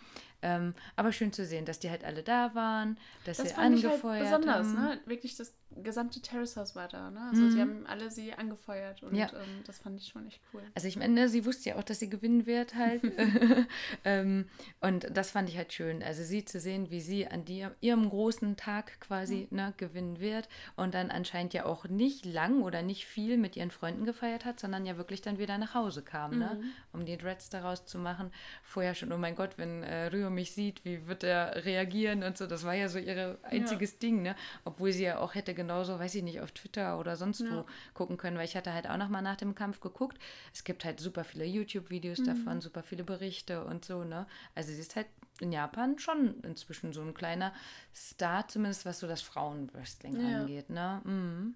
[0.46, 3.84] Ähm, aber schön zu sehen, dass die halt alle da waren, dass das sie fand
[3.84, 4.74] angefeuert halt besonders, haben.
[4.76, 5.00] ne?
[5.08, 7.20] Wirklich das gesamte Terrace House war da, ne?
[7.32, 7.52] Also mhm.
[7.52, 9.28] sie haben alle sie angefeuert und ja.
[9.34, 10.62] ähm, das fand ich schon echt cool.
[10.76, 13.02] Also ich meine, sie wusste ja auch, dass sie gewinnen wird halt.
[14.06, 14.48] ähm,
[14.82, 16.04] und das fand ich halt schön.
[16.04, 19.58] Also sie zu sehen, wie sie an die, ihrem großen Tag quasi mhm.
[19.58, 23.72] ne, gewinnen wird und dann anscheinend ja auch nicht lang oder nicht viel mit ihren
[23.72, 26.62] Freunden gefeiert hat, sondern ja wirklich dann wieder nach Hause kam, ne?
[26.94, 28.32] um die Dreads daraus zu machen.
[28.64, 32.38] Vorher schon, oh mein Gott, wenn äh, Rio mich sieht, wie wird er reagieren und
[32.38, 32.46] so.
[32.46, 34.36] Das war ja so ihr einziges Ding, ne?
[34.64, 38.18] Obwohl sie ja auch hätte genauso, weiß ich nicht, auf Twitter oder sonst wo gucken
[38.18, 40.20] können, weil ich hatte halt auch noch mal nach dem Kampf geguckt.
[40.54, 44.28] Es gibt halt super viele YouTube-Videos davon, super viele Berichte und so, ne?
[44.54, 45.08] Also sie ist halt
[45.42, 47.54] in Japan schon inzwischen so ein kleiner
[47.94, 50.42] Star, zumindest was so das Frauenwrestling Ja.
[50.42, 51.02] angeht, ne?
[51.04, 51.56] Mhm.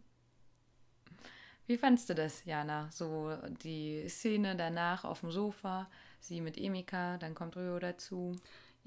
[1.68, 2.89] Wie fandst du das, Jana?
[2.92, 5.88] So die Szene danach auf dem Sofa,
[6.20, 8.36] sie mit Emika, dann kommt Ryo dazu.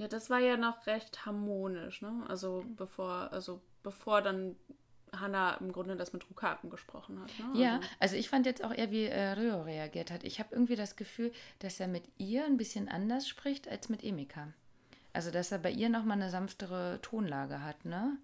[0.03, 2.25] Ja, das war ja noch recht harmonisch, ne?
[2.27, 4.57] Also bevor, also bevor dann
[5.15, 7.31] Hannah im Grunde das mit Rukaken gesprochen hat.
[7.38, 7.61] Ne?
[7.61, 10.25] Ja, Also, also ich fand jetzt auch eher, wie äh, Ryo reagiert hat.
[10.25, 14.03] Ich habe irgendwie das Gefühl, dass er mit ihr ein bisschen anders spricht als mit
[14.03, 14.49] Emika.
[15.12, 18.19] Also, dass er bei ihr nochmal eine sanftere Tonlage hat, ne?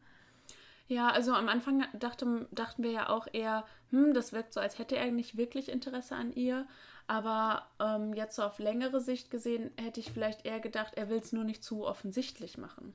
[0.88, 4.78] ja, also am Anfang dachte, dachten wir ja auch eher, hm, das wirkt so, als
[4.78, 6.66] hätte er nicht wirklich Interesse an ihr.
[7.08, 11.18] Aber ähm, jetzt so auf längere Sicht gesehen, hätte ich vielleicht eher gedacht, er will
[11.18, 12.92] es nur nicht zu offensichtlich machen.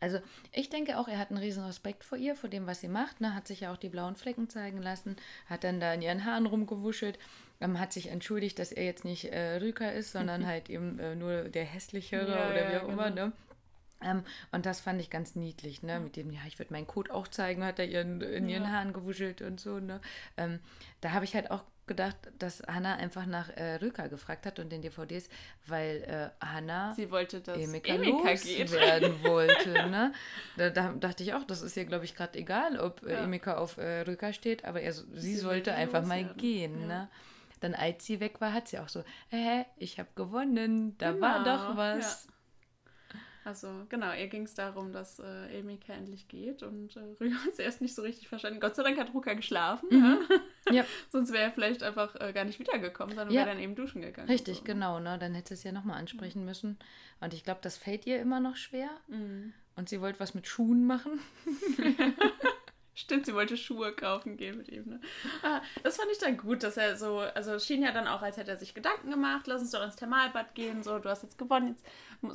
[0.00, 0.20] Also
[0.52, 3.20] ich denke auch, er hat einen riesen Respekt vor ihr, vor dem, was sie macht.
[3.20, 3.34] Ne?
[3.34, 6.46] Hat sich ja auch die blauen Flecken zeigen lassen, hat dann da in ihren Haaren
[6.46, 7.18] rumgewuschelt,
[7.60, 11.16] ähm, hat sich entschuldigt, dass er jetzt nicht äh, Rüker ist, sondern halt eben äh,
[11.16, 13.10] nur der hässlichere Ja, oder wie ja, auch immer.
[13.10, 13.26] genau.
[13.26, 13.32] Ne?
[14.00, 15.98] Ähm, und das fand ich ganz niedlich, ne?
[15.98, 18.68] Mit dem, ja, ich würde meinen Code auch zeigen, hat er ihren, in ihren Ja.
[18.70, 20.00] Haaren gewuschelt und so, ne?
[20.36, 20.60] Ähm,
[21.00, 24.70] da habe ich halt auch gedacht, dass Hannah einfach nach äh, Rüker gefragt hat und
[24.70, 25.28] den DVDs,
[25.66, 26.04] weil
[26.40, 28.70] äh, Hannah Sie wollte, dass Emika, Emika geht.
[28.70, 29.70] loswerden wollte.
[29.90, 30.12] Ne?
[30.56, 33.24] Da, da dachte ich auch, das ist ihr, glaube ich, gerade egal, ob äh, Ja.
[33.24, 36.82] Emika auf äh, Rücker steht, aber er, sie, Sie sollte einfach mal gehen.
[36.82, 36.86] Ja.
[36.86, 37.08] Ne?
[37.60, 41.42] Dann, als sie weg war, hat sie auch so, hä, ich habe gewonnen, da war
[41.42, 42.28] Genau, doch was.
[43.44, 47.52] Also genau, ihr ging es darum, dass äh, Emika endlich geht und äh, Ryo hat
[47.54, 48.60] es erst nicht so richtig verstanden.
[48.60, 50.18] Gott sei Dank hat Ruka geschlafen, ne?
[50.28, 50.36] Ja,
[51.10, 53.40] sonst wäre er vielleicht einfach äh, gar nicht wiedergekommen, sondern Ja.
[53.44, 54.28] wäre dann eben duschen gegangen.
[54.28, 54.64] richtig, so.
[54.64, 54.98] genau.
[55.00, 55.18] Ne?
[55.18, 56.78] Dann hätte es ja nochmal ansprechen müssen.
[57.20, 58.90] Und ich glaube, das fällt ihr immer noch schwer.
[59.08, 59.52] Mhm.
[59.76, 61.20] Und sie wollte was mit Schuhen machen.
[62.98, 64.88] Stimmt, sie wollte Schuhe kaufen gehen mit ihm.
[64.88, 65.00] Ne?
[65.44, 68.22] Ah, das fand ich dann gut, dass er so, also es schien ja dann auch,
[68.22, 71.22] als hätte er sich Gedanken gemacht, lass uns doch ins Thermalbad gehen, so, du hast
[71.22, 71.84] jetzt gewonnen, jetzt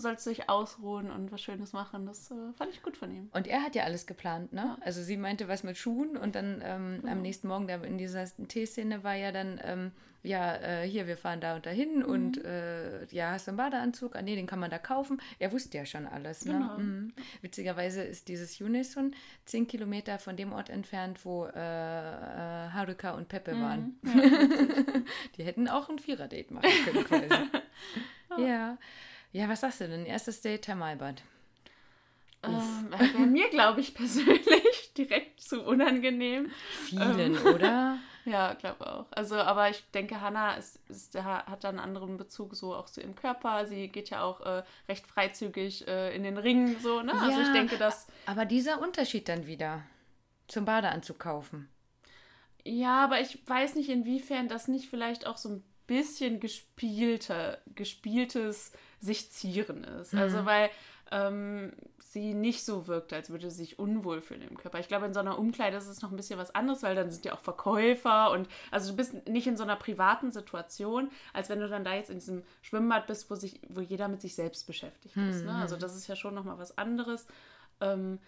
[0.02, 2.06] sollst du dich ausruhen und was Schönes machen.
[2.06, 3.30] Das äh, fand ich gut von ihm.
[3.34, 4.78] Und er hat ja alles geplant, ne?
[4.80, 8.26] Also sie meinte was mit Schuhen und dann ähm, am nächsten Morgen da in dieser
[8.48, 9.92] Teeszene war ja dann, ähm,
[10.24, 14.16] ja, äh, hier, wir fahren da und dahin und äh, ja, hast du einen Badeanzug?
[14.16, 15.22] Ah nee, den kann man da kaufen.
[15.38, 16.54] Er wusste ja schon alles, ne?
[16.54, 16.78] Genau.
[16.78, 17.14] Mhm.
[17.42, 19.14] Witzigerweise ist dieses Unison
[19.46, 24.00] zehn Kilometer von dem Ort entfernt, wo äh, äh, Haruka und Peppe waren.
[25.38, 27.28] Die hätten auch ein Vierer-Date machen können quasi.
[28.42, 28.78] ja.
[29.34, 30.06] Ja, was sagst du denn?
[30.06, 31.22] Erstes Date Thermalbad.
[32.44, 36.50] Ähm, Wäre mir, glaube ich, persönlich direkt zu unangenehm.
[36.86, 37.98] Vielen, oder?
[38.26, 39.06] Ja, glaube auch.
[39.12, 43.02] Also, aber ich denke, Hannah ist, ist, hat da einen anderen Bezug so auch zu
[43.02, 43.66] ihrem Körper.
[43.66, 47.20] Sie geht ja auch äh, recht freizügig äh, in den Ring, so, ne?
[47.22, 48.08] Also ich Ja, denke, dass.
[48.26, 49.84] Aber dieser Unterschied dann wieder
[50.48, 51.70] zum Badeanzug kaufen.
[52.66, 58.72] Ja, aber ich weiß nicht, inwiefern das nicht vielleicht auch so ein bisschen gespielte, gespieltes
[59.00, 60.16] sich zieren ist.
[60.16, 60.70] Also, weil
[61.14, 64.80] ähm, sie nicht so wirkt, als würde sie sich unwohl fühlen im Körper.
[64.80, 67.12] Ich glaube, in so einer Umkleide ist es noch ein bisschen was anderes, weil dann
[67.12, 71.50] sind ja auch Verkäufer und also du bist nicht in so einer privaten Situation, als
[71.50, 74.36] wenn du dann da jetzt in diesem Schwimmbad bist, wo sich, wo jeder mit sich
[74.36, 75.46] selbst beschäftigt ist.
[75.46, 75.54] Ne?
[75.56, 77.28] Also das ist ja schon nochmal was anderes.
[77.80, 78.20] Ähm,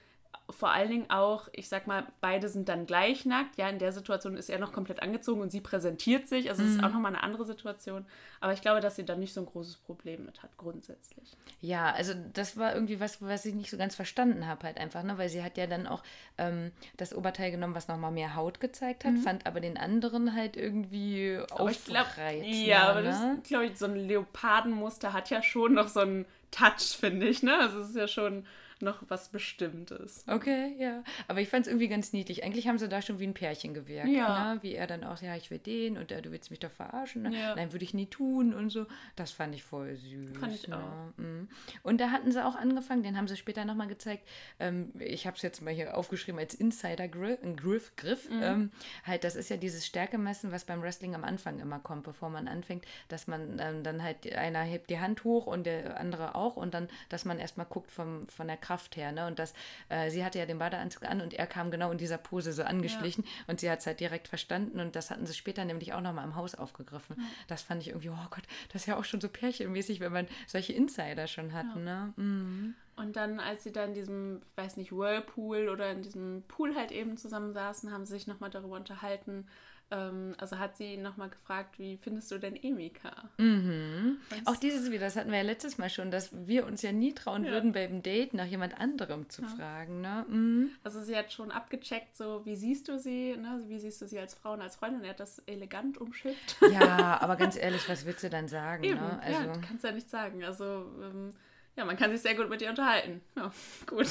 [0.49, 3.57] vor allen Dingen auch, ich sag mal, beide sind dann gleich nackt.
[3.57, 6.49] Ja, in der Situation ist er noch komplett angezogen und sie präsentiert sich.
[6.49, 8.05] Also es ist auch nochmal eine andere Situation.
[8.39, 11.35] Aber ich glaube, dass sie da nicht so ein großes Problem mit hat, grundsätzlich.
[11.61, 15.03] Ja, also das war irgendwie was, was ich nicht so ganz verstanden habe halt einfach,
[15.03, 15.17] ne?
[15.17, 16.03] Weil sie hat ja dann auch
[16.37, 20.57] ähm, das Oberteil genommen, was nochmal mehr Haut gezeigt hat, fand aber den anderen halt
[20.57, 21.45] irgendwie Mhm.
[21.51, 23.41] Aber aufreizender, ja, aber das, ne?
[23.43, 27.43] glaube ich, so ein Leopardenmuster hat ja schon noch so einen Touch, finde ich.
[27.43, 27.57] Ne?
[27.59, 28.45] Also es ist ja schon
[28.81, 30.23] noch was Bestimmtes.
[30.27, 31.03] Okay, ja.
[31.27, 32.43] Aber ich fand es irgendwie ganz niedlich.
[32.43, 34.09] Eigentlich haben sie da schon wie ein Pärchen gewirkt.
[34.09, 34.55] Ja.
[34.55, 34.63] Ne?
[34.63, 37.23] Wie er dann auch, ja, ich will den und äh, du willst mich doch verarschen.
[37.23, 37.37] Ne?
[37.37, 37.55] Ja.
[37.55, 38.85] Nein, würde ich nie tun und so.
[39.15, 40.37] Das fand ich voll süß.
[40.37, 40.77] Fand ich ne?
[40.77, 41.17] auch.
[41.17, 41.47] Mhm.
[41.83, 44.27] Und da hatten sie auch angefangen, den haben sie später nochmal gezeigt.
[44.59, 47.39] Ähm, ich habe es jetzt mal hier aufgeschrieben als Insider-Griff.
[47.55, 48.29] Griff, Griff.
[48.29, 48.43] Mhm.
[48.43, 48.71] Ähm,
[49.05, 52.47] halt, das ist ja dieses Stärkemessen, was beim Wrestling am Anfang immer kommt, bevor man
[52.47, 56.55] anfängt, dass man ähm, dann halt, einer hebt die Hand hoch und der andere auch
[56.55, 59.11] und dann, dass man erstmal guckt vom, von der Kraft her.
[59.11, 59.27] Ne?
[59.27, 59.53] Und das,
[59.89, 62.63] äh, sie hatte ja den Badeanzug an und er kam genau in dieser Pose so
[62.63, 66.01] angeschlichen und sie hat es halt direkt verstanden und das hatten sie später nämlich auch
[66.01, 67.15] nochmal im Haus aufgegriffen.
[67.47, 70.27] Das fand ich irgendwie, oh Gott, das ist ja auch schon so pärchenmäßig, wenn man
[70.47, 71.75] solche Insider schon hat.
[71.75, 72.13] Ne?
[72.15, 72.75] Mhm.
[72.95, 76.91] Und dann, als sie da in diesem, weiß nicht, Whirlpool oder in diesem Pool halt
[76.91, 79.47] eben zusammen saßen, haben sie sich nochmal darüber unterhalten,
[79.91, 83.29] also hat sie nochmal gefragt, wie findest du denn Emika?
[83.37, 84.17] Mhm.
[84.45, 87.13] Auch dieses wieder, das hatten wir ja letztes Mal schon, dass wir uns ja nie
[87.13, 87.51] trauen Ja.
[87.51, 89.47] würden, beim Date nach jemand anderem zu Ja.
[89.49, 90.01] fragen.
[90.01, 90.25] Ne?
[90.27, 90.69] Mhm.
[90.83, 93.61] Also sie hat schon abgecheckt, so wie siehst du sie, ne?
[93.67, 95.03] wie siehst du sie als Frau und als Freundin.
[95.03, 96.57] Er hat das elegant umschifft.
[96.73, 98.83] Ja, aber ganz ehrlich, was willst du dann sagen?
[98.83, 99.21] Eben, Ne?
[99.31, 100.43] ja, Also, kannst ja nicht sagen.
[100.43, 101.29] Also ähm,
[101.77, 103.21] ja, man kann sich sehr gut mit ihr unterhalten.
[103.37, 103.51] Ja,
[103.85, 104.07] gut.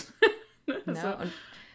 [0.66, 0.76] ne?
[0.86, 1.32] Also, Und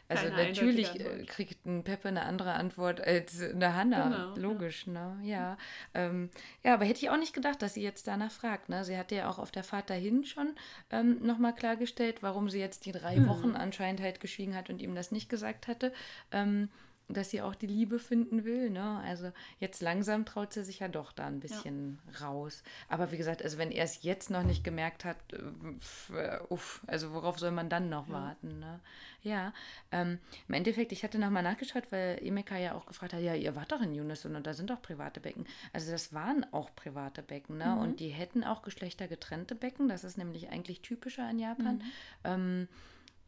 [0.10, 4.04] also keine natürlich äh, kriegt ein Peppe eine andere Antwort als eine Hanna.
[4.04, 4.36] Genau, ja.
[4.36, 5.18] Logisch, ne?
[5.24, 5.58] Ja.
[5.94, 6.30] Ähm,
[6.64, 8.70] ja, aber hätte ich auch nicht gedacht, dass sie jetzt danach fragt.
[8.70, 8.84] Ne?
[8.84, 10.56] Sie hatte ja auch auf der Fahrt dahin schon
[10.90, 13.28] ähm, nochmal klargestellt, warum sie jetzt die drei Mhm.
[13.28, 15.94] Wochen anscheinend halt geschwiegen hat und ihm das nicht gesagt hatte.
[16.32, 16.70] Ähm,
[17.10, 18.70] dass sie auch die Liebe finden will.
[18.70, 19.00] Ne?
[19.04, 22.64] Also jetzt langsam traut sie sich ja doch da ein bisschen raus.
[22.88, 26.82] Aber wie gesagt, also wenn er es jetzt noch nicht gemerkt hat, äh, äh, uff,
[26.88, 28.60] also worauf soll man dann noch warten?
[28.60, 28.80] Ne?
[29.22, 29.54] Ja,
[29.92, 33.56] ähm, im Endeffekt, ich hatte nochmal nachgeschaut, weil Emeka ja auch gefragt hat, ja, ihr
[33.56, 35.46] wart doch in Unison und da sind doch private Becken.
[35.74, 37.78] Also das waren auch private Becken, ne?
[37.78, 41.84] Und die hätten auch geschlechtergetrennte Becken, das ist nämlich eigentlich typischer in Japan.
[42.24, 42.68] Ähm,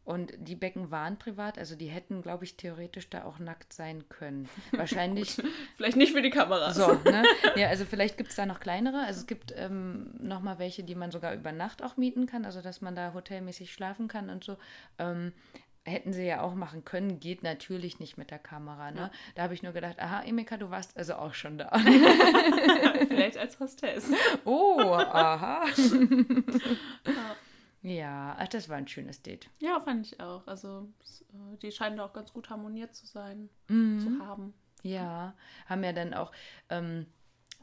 [0.04, 4.08] und die Becken waren privat, also die hätten, glaube ich, theoretisch da auch nackt sein
[4.08, 4.48] können.
[4.72, 5.40] Wahrscheinlich.
[5.76, 6.76] Vielleicht nicht für die Kameras.
[6.76, 7.22] So, ne?
[7.56, 9.04] Ja, also vielleicht gibt es da noch kleinere.
[9.06, 12.60] Also es gibt ähm, nochmal welche, die man sogar über Nacht auch mieten kann, also
[12.62, 14.56] dass man da hotelmäßig schlafen kann und so.
[14.98, 15.32] Ähm,
[15.84, 18.92] hätten sie ja auch machen können, geht natürlich nicht mit der Kamera.
[18.92, 19.10] Ne?
[19.34, 21.70] Da habe ich nur gedacht, aha, Emeka, du warst also auch schon da.
[23.08, 24.08] Vielleicht als Hostess.
[24.44, 25.64] oh, aha.
[27.82, 29.50] Ja, ach, das war ein schönes Date.
[29.58, 30.46] Ja, fand ich auch.
[30.46, 30.88] Also
[31.32, 33.98] äh, die scheinen da auch ganz gut harmoniert zu sein, Mhm.
[34.00, 34.54] zu haben.
[34.82, 35.34] Ja,
[35.66, 36.32] haben ja dann auch,
[36.68, 37.06] ähm,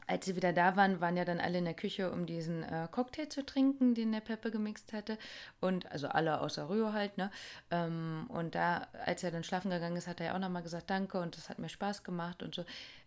[0.06, 2.88] als sie wieder da waren, waren ja dann alle in der Küche, um diesen äh,
[2.90, 5.18] Cocktail zu trinken, den der Peppe gemixt hatte.
[5.60, 7.30] Und also alle außer Rio halt, ne?
[7.70, 10.90] Ähm, und da, als er dann schlafen gegangen ist, hat er ja auch nochmal gesagt,
[10.90, 12.64] danke und das hat mir Spaß gemacht und so.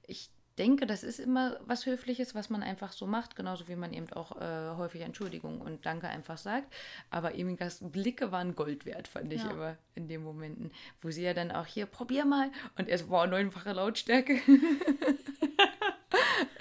[0.08, 3.94] Ich denke, das ist immer was Höfliches, was man einfach so macht, genauso wie man
[3.94, 6.72] eben auch äh, häufig Entschuldigung und Danke einfach sagt.
[7.10, 9.52] Aber Emikas Blicke waren Gold wert, fand ich Ja.
[9.52, 12.52] immer in den Momenten, wo sie ja dann auch hier, probier mal.
[12.78, 14.40] Und er so, wow, neunfache Lautstärke.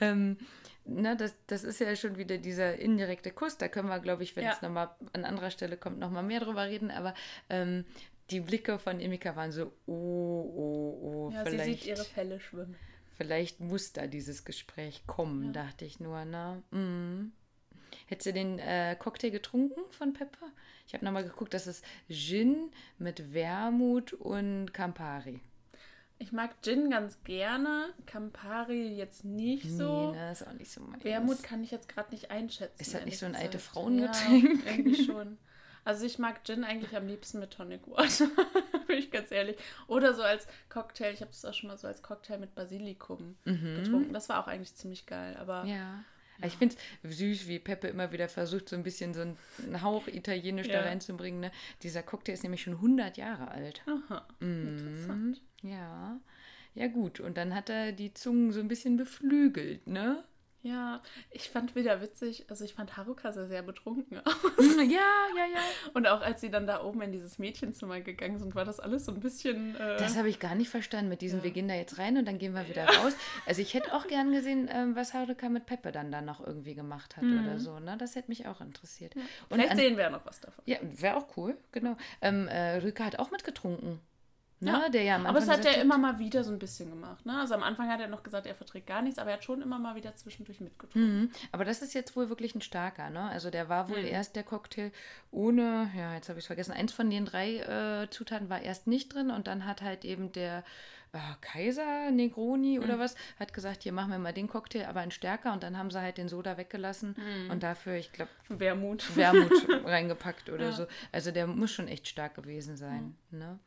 [0.01, 0.37] ähm,
[0.85, 3.57] na, das, das ist ja schon wieder dieser indirekte Kuss.
[3.59, 4.53] Da können wir, glaube ich, wenn Ja.
[4.53, 6.91] es nochmal an anderer Stelle kommt, nochmal mehr drüber reden.
[6.91, 7.15] Aber
[7.49, 7.85] ähm,
[8.31, 11.83] die Blicke von Emika waren so, oh, oh, oh, Ja, sie vielleicht.
[11.83, 12.77] sieht ihre Fälle schwimmen.
[13.17, 15.65] Vielleicht muss da dieses Gespräch kommen, Ja.
[15.65, 16.25] dachte ich nur.
[16.25, 16.63] Ne?
[16.71, 17.33] Mhm.
[18.07, 20.47] Hättest du den äh, Cocktail getrunken von Pepper?
[20.87, 25.41] Ich habe nochmal geguckt, das ist Gin mit Wermut und Campari.
[26.19, 30.13] Ich mag Gin ganz gerne, Campari jetzt nicht so.
[30.13, 31.03] Nee, ne, ist auch nicht so meins.
[31.05, 32.81] Wermut kann ich jetzt gerade nicht einschätzen.
[32.81, 33.59] Ist halt nicht so ein alte.
[33.59, 34.65] Frauengetränk.
[34.65, 35.39] Ja, irgendwie schon.
[35.85, 38.29] Also ich mag Gin eigentlich am liebsten mit Tonic Water,
[38.87, 39.57] bin ich ganz ehrlich.
[39.89, 43.37] Oder so als Cocktail, ich habe es auch schon mal so als Cocktail mit Basilikum
[43.45, 44.13] getrunken.
[44.13, 45.71] Das war auch eigentlich ziemlich geil, aber Mhm.
[45.71, 46.05] Ja.
[46.39, 49.83] Aber Ich finde es süß, wie Peppe immer wieder versucht, so ein bisschen so einen
[49.83, 50.81] Hauch italienisch da Ja.
[50.83, 51.41] reinzubringen.
[51.41, 51.53] Ne?
[51.83, 53.83] Dieser Cocktail ist nämlich schon 100 Jahre alt.
[53.87, 55.41] aha, interessant.
[55.63, 56.19] Ja.
[56.75, 57.21] Ja, gut.
[57.21, 60.25] Und dann hat er die Zungen so ein bisschen beflügelt, ne?
[60.65, 64.77] Ja, ich fand wieder witzig, also ich fand Haruka sehr, sehr betrunken aus.
[64.77, 65.61] Ja, ja, ja.
[65.95, 69.05] Und auch als sie dann da oben in dieses Mädchenzimmer gegangen sind, war das alles
[69.05, 69.75] so ein bisschen...
[69.75, 71.45] Äh, Das habe ich gar nicht verstanden mit diesem, Ja.
[71.45, 73.13] wir gehen da jetzt rein und dann gehen wir wieder raus.
[73.47, 76.75] Also ich hätte auch gern gesehen, ähm, was Haruka mit Peppe dann da noch irgendwie
[76.77, 77.81] gemacht hat oder so.
[77.81, 77.97] Ne?
[77.99, 79.17] Das hätte mich auch interessiert.
[79.17, 79.27] Und Mhm.
[79.55, 80.63] Vielleicht an, sehen wir ja noch was davon.
[80.67, 81.97] ja, wäre auch cool, genau.
[82.21, 83.99] Ähm, äh, Rüka hat auch mitgetrunken.
[84.63, 84.71] Ne?
[84.71, 87.27] Ja, Der ja aber es Anfang hat er immer mal wieder so ein bisschen gemacht.
[87.27, 87.39] Ne?
[87.41, 89.61] Also am Anfang hat er noch gesagt, er verträgt gar nichts, aber er hat schon
[89.61, 91.21] immer mal wieder zwischendurch mitgetrunken.
[91.23, 91.31] Mhm.
[91.51, 93.23] Aber das ist jetzt wohl wirklich ein starker, ne?
[93.31, 94.07] Also der war wohl Mhm.
[94.09, 94.93] erst der Cocktail
[95.31, 98.87] ohne, ja, jetzt habe ich es vergessen, eins von den drei äh, Zutaten war erst
[98.87, 100.63] nicht drin und dann hat halt eben der
[101.15, 102.85] äh, Kaiser Negroni Mhm.
[102.85, 105.77] oder was, hat gesagt, hier machen wir mal den Cocktail, aber ein stärker und dann
[105.77, 107.51] haben sie halt den Soda weggelassen Mhm.
[107.51, 109.15] und dafür, ich glaube, Wermut.
[109.17, 109.51] Wermut
[109.87, 110.73] reingepackt oder Ja.
[110.73, 110.87] so.
[111.13, 113.59] Also der muss schon echt stark gewesen sein, ne?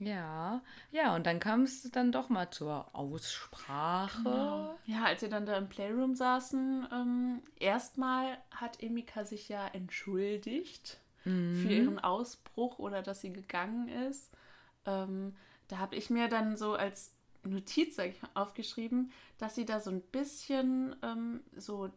[0.00, 4.68] Ja, ja, und dann kam es dann doch mal zur Aussprache.
[4.86, 10.98] Ja, als sie dann da im Playroom saßen, ähm, erstmal hat Emika sich ja entschuldigt
[11.24, 11.62] Mhm.
[11.62, 14.30] für ihren Ausbruch oder dass sie gegangen ist.
[14.86, 15.36] Ähm,
[15.68, 20.02] da habe ich mir dann so als Notiz mal, aufgeschrieben, dass sie da so ein
[20.02, 21.90] bisschen ähm, so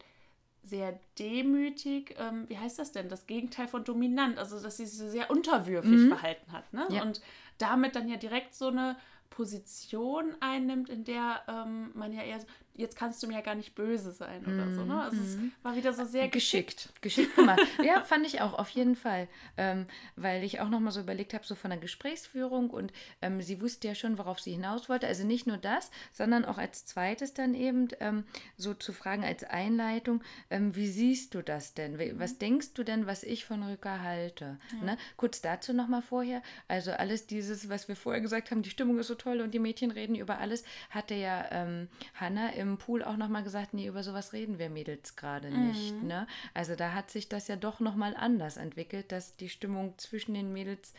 [0.63, 5.11] sehr demütig, ähm, wie heißt das denn, das Gegenteil von dominant, also dass sie sich
[5.11, 6.71] sehr unterwürfig verhalten hat.
[6.73, 6.87] Ne?
[6.89, 7.01] Ja.
[7.01, 7.21] Und
[7.57, 8.95] damit dann ja direkt so eine
[9.29, 13.55] Position einnimmt, in der ähm, man ja eher so, jetzt kannst du mir ja gar
[13.55, 14.83] nicht böse sein oder so.
[14.83, 15.01] Ne?
[15.01, 16.89] Also es war wieder so sehr geschickt.
[17.01, 17.61] Geschickt gemacht.
[17.83, 19.27] ja, fand ich auch, auf jeden Fall.
[19.57, 23.61] Ähm, weil ich auch nochmal so überlegt habe, so von der Gesprächsführung und ähm, sie
[23.61, 25.07] wusste ja schon, worauf sie hinaus wollte.
[25.07, 28.23] Also nicht nur das, sondern auch als zweites dann eben ähm,
[28.57, 31.99] so zu fragen als Einleitung, ähm, wie siehst du das denn?
[32.19, 34.57] Was denkst du denn, was ich von Rücker halte?
[34.79, 34.85] Ja.
[34.85, 34.97] Ne?
[35.17, 36.41] Kurz dazu nochmal vorher.
[36.67, 39.59] Also alles dieses, was wir vorher gesagt haben, die Stimmung ist so toll und die
[39.59, 44.03] Mädchen reden über alles, hatte ja ähm, Hannah im Pool auch nochmal gesagt, nee, über
[44.03, 45.93] sowas reden wir Mädels gerade nicht.
[45.93, 46.07] Mhm.
[46.07, 46.27] Ne?
[46.53, 50.51] Also da hat sich das ja doch nochmal anders entwickelt, dass die Stimmung zwischen den
[50.51, 50.93] Mädels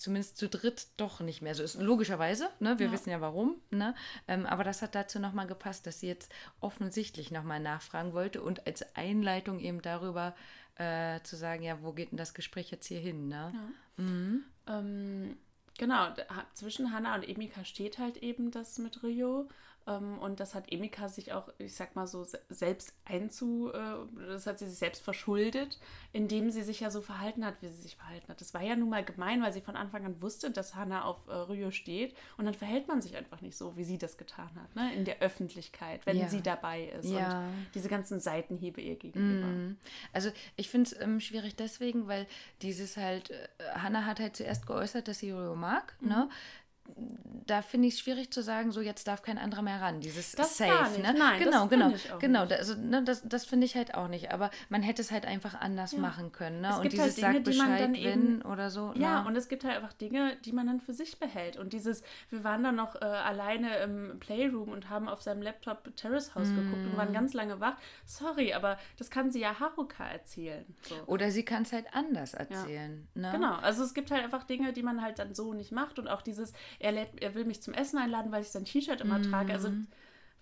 [0.00, 1.80] zumindest zu dritt doch nicht mehr so ist.
[1.80, 2.78] Logischerweise, ne?
[2.78, 2.92] wir ja.
[2.92, 3.94] wissen ja warum, ne?
[4.26, 8.66] Ähm, aber das hat dazu nochmal gepasst, dass sie jetzt offensichtlich nochmal nachfragen wollte und
[8.66, 10.34] als Einleitung eben darüber
[10.76, 13.28] äh, zu sagen, ja, wo geht denn das Gespräch jetzt hier hin?
[13.28, 13.52] Ne?
[13.54, 14.04] Ja.
[14.04, 14.44] Mhm.
[14.66, 15.36] Ähm,
[15.76, 16.08] genau,
[16.54, 19.48] zwischen Hannah und Emika steht halt eben das mit Rio
[19.86, 24.58] und das hat Emika sich auch, ich sag mal so, selbst einzu, äh, das hat
[24.58, 25.78] sie sich selbst verschuldet,
[26.12, 28.40] indem sie sich ja so verhalten hat, wie sie sich verhalten hat.
[28.40, 31.26] Das war ja nun mal gemein, weil sie von Anfang an wusste, dass Hannah auf
[31.28, 34.50] äh, Ryo steht und dann verhält man sich einfach nicht so, wie sie das getan
[34.54, 34.94] hat, ne?
[34.94, 36.28] in der Öffentlichkeit, wenn ja.
[36.28, 37.40] sie dabei ist ja.
[37.40, 39.46] und diese ganzen Seitenhiebe ihr gegenüber.
[39.46, 39.76] Mm.
[40.12, 42.26] Also ich finde es ähm, schwierig deswegen, weil
[42.62, 46.08] dieses halt, äh, Hannah hat halt zuerst geäußert, dass sie Ryo mag, ne?
[46.08, 46.14] mhm.
[46.14, 46.28] ne?
[47.50, 50.00] Da finde ich es schwierig zu sagen, so jetzt darf kein anderer mehr ran.
[50.00, 51.14] Dieses das Safe, ne?
[51.18, 52.44] Nein, genau, genau, genau.
[52.44, 52.58] Nicht.
[52.58, 54.30] Also ne, das, das finde ich halt auch nicht.
[54.32, 55.98] Aber man hätte es halt einfach anders ja.
[55.98, 56.60] machen können.
[56.60, 56.78] Ne?
[56.78, 58.92] Und dieses halt Dinge, sagt Bescheid, wenn oder so.
[58.94, 59.28] Ja, ne?
[59.28, 61.56] und es gibt halt einfach Dinge, die man dann für sich behält.
[61.56, 65.96] Und dieses, wir waren dann noch äh, alleine im Playroom und haben auf seinem Laptop
[65.96, 66.56] Terrace House mm.
[66.56, 67.76] geguckt und waren ganz lange wach.
[68.06, 70.64] Sorry, aber das kann sie ja Haruka erzählen.
[70.82, 70.94] So.
[71.06, 73.08] Oder sie kann es halt anders erzählen.
[73.16, 73.22] Ja.
[73.22, 73.30] Ne?
[73.32, 75.98] Genau, also es gibt halt einfach Dinge, die man halt dann so nicht macht.
[75.98, 79.00] Und auch dieses, er, lädt, er will mich zum Essen einladen, weil ich sein T-Shirt
[79.00, 79.30] immer mm.
[79.30, 79.52] trage.
[79.52, 79.86] Also mhm.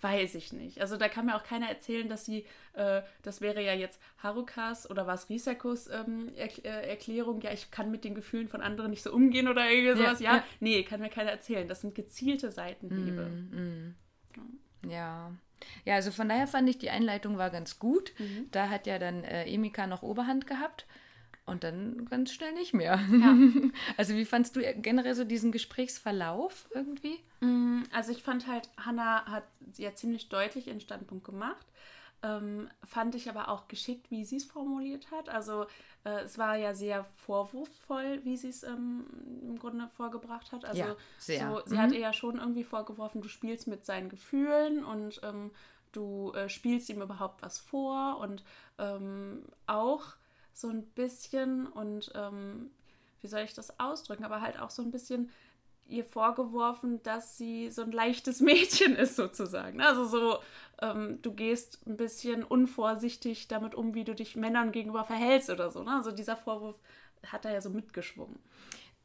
[0.00, 0.80] weiß ich nicht.
[0.80, 4.88] Also da kann mir auch keiner erzählen, dass sie, äh, das wäre ja jetzt Harukas
[4.88, 8.90] oder was Risakos ähm, er äh, Erklärung, ja, ich kann mit den Gefühlen von anderen
[8.90, 10.20] nicht so umgehen oder irgendwie sowas.
[10.20, 10.36] Ja, ja.
[10.38, 10.44] ja.
[10.60, 11.68] nee, kann mir keiner erzählen.
[11.68, 13.26] Das sind gezielte Seitenhiebe.
[13.26, 13.94] Mm,
[14.84, 14.90] mm.
[14.90, 15.32] Ja.
[15.84, 18.12] Ja, also von daher fand ich, die Einleitung war ganz gut.
[18.18, 18.48] Mhm.
[18.50, 20.86] Da hat ja dann äh, Emika noch Oberhand gehabt.
[21.48, 23.00] Und dann ganz schnell nicht mehr.
[23.10, 23.34] Ja.
[23.96, 27.18] Also wie fandst du generell so diesen Gesprächsverlauf irgendwie?
[27.40, 29.44] Mm, also ich fand halt, Hannah hat
[29.76, 31.66] ja ziemlich deutlich ihren Standpunkt gemacht.
[32.22, 35.28] Ähm, fand ich aber auch geschickt, wie sie es formuliert hat.
[35.28, 35.66] Also
[36.04, 39.06] äh, es war ja sehr vorwurfsvoll, wie sie es ähm,
[39.42, 40.64] im Grunde vorgebracht hat.
[40.64, 41.48] Also ja, sehr.
[41.48, 41.80] So, sie mhm.
[41.80, 45.52] hat ihr ja schon irgendwie vorgeworfen, du spielst mit seinen Gefühlen und ähm,
[45.92, 48.42] du äh, spielst ihm überhaupt was vor und
[48.78, 50.14] ähm, auch
[50.58, 52.70] so ein bisschen und ähm,
[53.20, 55.30] wie soll ich das ausdrücken, aber halt auch so ein bisschen
[55.86, 59.80] ihr vorgeworfen, dass sie so ein leichtes Mädchen ist sozusagen.
[59.80, 60.38] Also so,
[60.82, 65.70] ähm, du gehst ein bisschen unvorsichtig damit um, wie du dich Männern gegenüber verhältst oder
[65.70, 65.84] so.
[65.84, 65.92] Ne?
[65.94, 66.80] Also dieser Vorwurf
[67.24, 68.40] hat er ja so mitgeschwungen.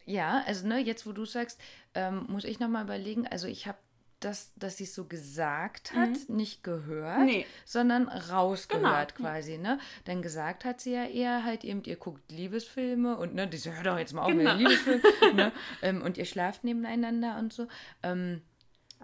[0.06, 1.62] Ja, also ne, jetzt wo du sagst,
[1.94, 3.78] ähm, muss ich nochmal überlegen, also ich habe
[4.23, 6.36] dass, dass sie es so gesagt hat, mhm.
[6.36, 7.45] nicht gehört, nee.
[7.65, 9.29] sondern rausgehört genau.
[9.29, 9.79] quasi, ne?
[10.07, 13.71] Denn gesagt hat sie ja eher halt eben, ihr guckt Liebesfilme und ne, die so,
[13.71, 14.55] hör doch jetzt mal auf genau.
[14.55, 15.01] mit Liebesfilm,
[15.36, 15.51] ne?
[15.81, 17.67] Ähm, und ihr schlaft nebeneinander und so.
[18.01, 18.41] Ähm,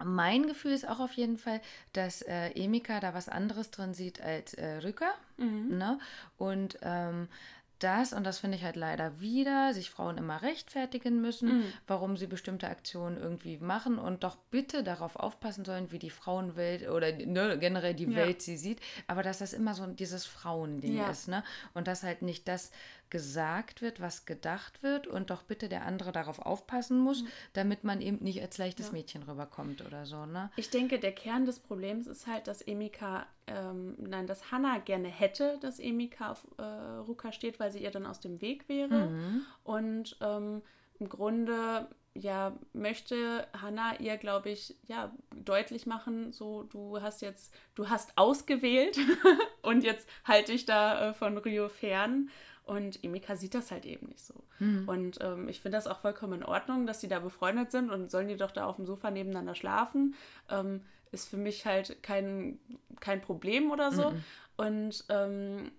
[0.03, 1.61] mein Gefühl ist auch auf jeden Fall,
[1.93, 5.13] dass äh, Emika da was anderes drin sieht als äh, Rücker.
[5.37, 5.77] Mhm.
[5.77, 5.99] Ne?
[6.37, 7.27] Und ähm,
[7.79, 11.73] das, und das finde ich halt leider wieder, sich Frauen immer rechtfertigen müssen, mhm.
[11.87, 16.89] warum sie bestimmte Aktionen irgendwie machen und doch bitte darauf aufpassen sollen, wie die Frauenwelt
[16.89, 18.15] oder ne, generell die ja.
[18.15, 21.09] Welt sie sieht, aber dass das immer so dieses Frauending ja.
[21.09, 21.43] ist, ne?
[21.73, 22.71] Und dass halt nicht das
[23.09, 27.27] gesagt wird, was gedacht wird und doch bitte der andere darauf aufpassen muss, mhm.
[27.53, 28.93] damit man eben nicht als leichtes ja.
[28.93, 30.51] Mädchen rüberkommt oder so, ne?
[30.55, 35.07] Ich denke, der Kern des Problems ist halt, dass Emika, ähm, nein, dass Hannah gerne
[35.07, 39.07] hätte, dass Emika auf äh, Ruka steht, weil sie ihr dann aus dem Weg wäre.
[39.07, 39.45] Mhm.
[39.63, 40.61] Und ähm,
[40.99, 41.87] im Grunde
[42.19, 48.17] ja, möchte Hannah ihr, glaube ich, ja, deutlich machen, so, du hast jetzt, du hast
[48.17, 48.97] ausgewählt
[49.61, 52.29] und jetzt halte ich da äh, von Rio fern.
[52.65, 54.35] Und Emika sieht das halt eben nicht so.
[54.59, 54.87] Mhm.
[54.87, 58.11] Und ähm, ich finde das auch vollkommen in Ordnung, dass sie da befreundet sind und
[58.11, 60.13] sollen die doch da auf dem Sofa nebeneinander schlafen.
[60.49, 62.59] Ähm, ist für mich halt kein,
[62.99, 64.11] kein Problem oder so.
[64.11, 64.23] Mhm.
[64.57, 65.71] Und ähm,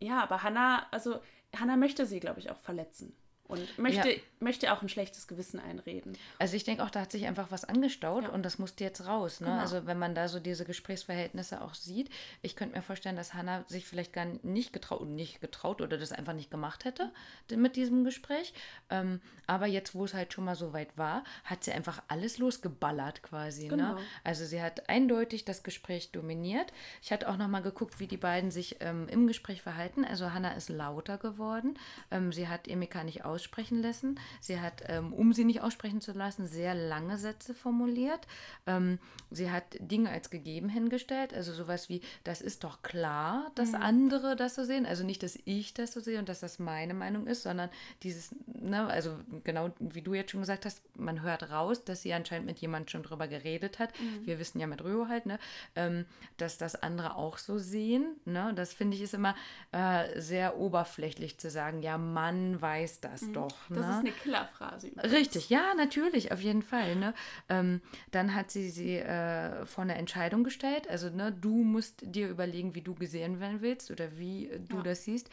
[0.00, 1.20] ja, aber Hannah, also
[1.56, 3.16] Hannah möchte sie, glaube ich, auch verletzen.
[3.52, 4.18] Und möchte, ja.
[4.40, 6.16] möchte auch ein schlechtes Gewissen einreden.
[6.38, 8.30] Also ich denke auch, da hat sich einfach was angestaut ja.
[8.30, 9.40] und das musste jetzt raus.
[9.40, 9.48] Ne?
[9.48, 9.60] Genau.
[9.60, 12.08] Also wenn man da so diese Gesprächsverhältnisse auch sieht,
[12.40, 16.12] ich könnte mir vorstellen, dass Hannah sich vielleicht gar nicht getraut, nicht getraut oder das
[16.12, 17.12] einfach nicht gemacht hätte
[17.54, 18.54] mit diesem Gespräch.
[18.88, 22.38] Ähm, aber jetzt, wo es halt schon mal so weit war, hat sie einfach alles
[22.38, 23.64] losgeballert quasi.
[23.64, 23.68] Ne?
[23.68, 23.94] Genau.
[23.94, 24.00] Ne?
[24.24, 26.72] Also sie hat eindeutig das Gespräch dominiert.
[27.02, 30.04] Ich hatte auch noch mal geguckt, wie die beiden sich ähm, im Gespräch verhalten.
[30.04, 31.78] Also Hannah ist lauter geworden.
[32.10, 34.20] Ähm, sie hat Emika nicht aussprechen lassen.
[34.40, 38.26] Sie hat, ähm, um sie nicht aussprechen zu lassen, sehr lange Sätze formuliert.
[38.66, 38.98] Ähm,
[39.30, 41.34] sie hat Dinge als gegeben hingestellt.
[41.34, 43.82] Also sowas wie, das ist doch klar, dass mhm.
[43.82, 44.86] andere das so sehen.
[44.86, 47.68] Also nicht, dass ich das so sehe und dass das meine Meinung ist, sondern
[48.04, 52.12] dieses, ne, also genau wie du jetzt schon gesagt hast, man hört raus, dass sie
[52.12, 53.90] anscheinend mit jemandem schon drüber geredet hat.
[53.98, 54.26] Mhm.
[54.26, 55.40] Wir wissen ja mit Röho halt, ne,
[55.74, 58.16] ähm, dass das andere auch so sehen.
[58.24, 58.52] Ne?
[58.54, 59.34] Das finde ich ist immer
[59.72, 63.31] äh, sehr oberflächlich zu sagen, ja, Mann weiß das mhm.
[63.32, 63.54] Doch.
[63.68, 63.92] Das ne?
[63.92, 64.88] ist eine Killerphrase.
[64.88, 65.12] Übrigens.
[65.12, 66.96] Richtig, ja, natürlich, auf jeden Fall.
[66.96, 67.14] Ne?
[67.48, 67.80] Ähm,
[68.10, 70.88] dann hat sie sie äh, vor eine Entscheidung gestellt.
[70.88, 74.82] Also, ne, du musst dir überlegen, wie du gesehen werden willst oder wie du ja.
[74.82, 75.30] das siehst.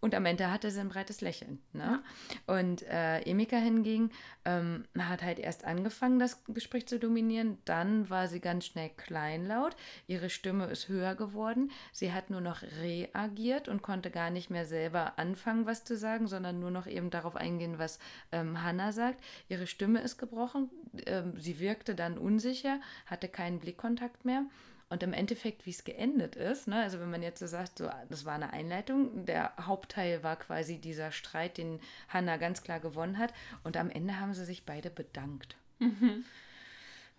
[0.00, 1.60] Und am Ende hatte sie ein breites Lächeln.
[1.72, 2.02] Ne?
[2.46, 2.56] Ja.
[2.56, 4.10] Und äh, Emika hingegen
[4.46, 7.58] ähm, hat halt erst angefangen, das Gespräch zu dominieren.
[7.66, 9.76] Dann war sie ganz schnell kleinlaut.
[10.06, 11.70] Ihre Stimme ist höher geworden.
[11.92, 16.26] Sie hat nur noch reagiert und konnte gar nicht mehr selber anfangen, was zu sagen,
[16.26, 17.98] sondern nur noch eben darauf eingehen, was
[18.32, 19.22] ähm, Hannah sagt.
[19.48, 20.70] Ihre Stimme ist gebrochen.
[21.06, 24.46] Ähm, sie wirkte dann unsicher, hatte keinen Blickkontakt mehr.
[24.90, 27.88] Und im Endeffekt, wie es geendet ist, ne, also wenn man jetzt so sagt, so,
[28.08, 33.16] das war eine Einleitung, der Hauptteil war quasi dieser Streit, den Hannah ganz klar gewonnen
[33.16, 33.32] hat.
[33.62, 35.56] Und am Ende haben sie sich beide bedankt.
[35.78, 36.24] Mhm.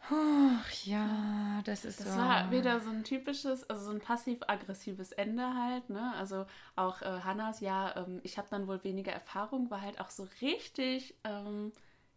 [0.10, 2.20] Ach ja, das ist das so.
[2.20, 6.14] war wieder so ein typisches, also so ein passiv-aggressives Ende halt, ne?
[6.18, 6.46] Also
[6.76, 10.28] auch äh, Hannas, ja, ähm, ich habe dann wohl weniger Erfahrung, war halt auch so
[10.42, 11.72] richtig, ähm,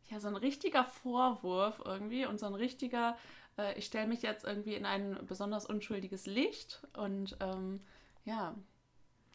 [0.09, 3.17] ja, so ein richtiger Vorwurf irgendwie und so ein richtiger,
[3.59, 7.81] äh, ich stelle mich jetzt irgendwie in ein besonders unschuldiges Licht und ähm,
[8.25, 8.55] ja.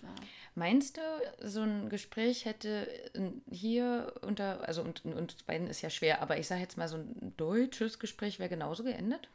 [0.02, 0.16] ja.
[0.56, 2.88] Meinst du, so ein Gespräch hätte
[3.50, 6.98] hier unter, also und, uns beiden ist ja schwer, aber ich sage jetzt mal, so
[6.98, 9.30] ein deutsches Gespräch wäre genauso geendet?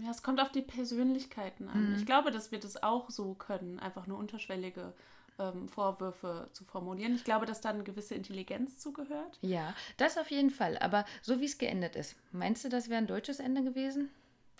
[0.00, 1.90] Ja, es kommt auf die Persönlichkeiten an.
[1.90, 1.96] Mhm.
[1.96, 4.92] Ich glaube, dass wir das auch so können, einfach nur unterschwellige
[5.40, 7.14] ähm, Vorwürfe zu formulieren.
[7.14, 9.38] Ich glaube, dass da eine gewisse Intelligenz zugehört.
[9.40, 10.78] Ja, das auf jeden Fall.
[10.78, 14.10] Aber so wie es geendet ist, meinst du, das wäre ein deutsches Ende gewesen?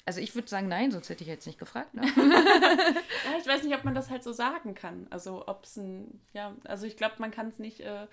[0.07, 1.95] Also ich würde sagen, nein, sonst hätte ich jetzt nicht gefragt.
[1.95, 2.03] Ne?
[2.07, 5.07] ja, ich weiß nicht, ob man das halt so sagen kann.
[5.11, 8.07] Also ob es ein, ja, also ich glaube, man kann es nicht äh,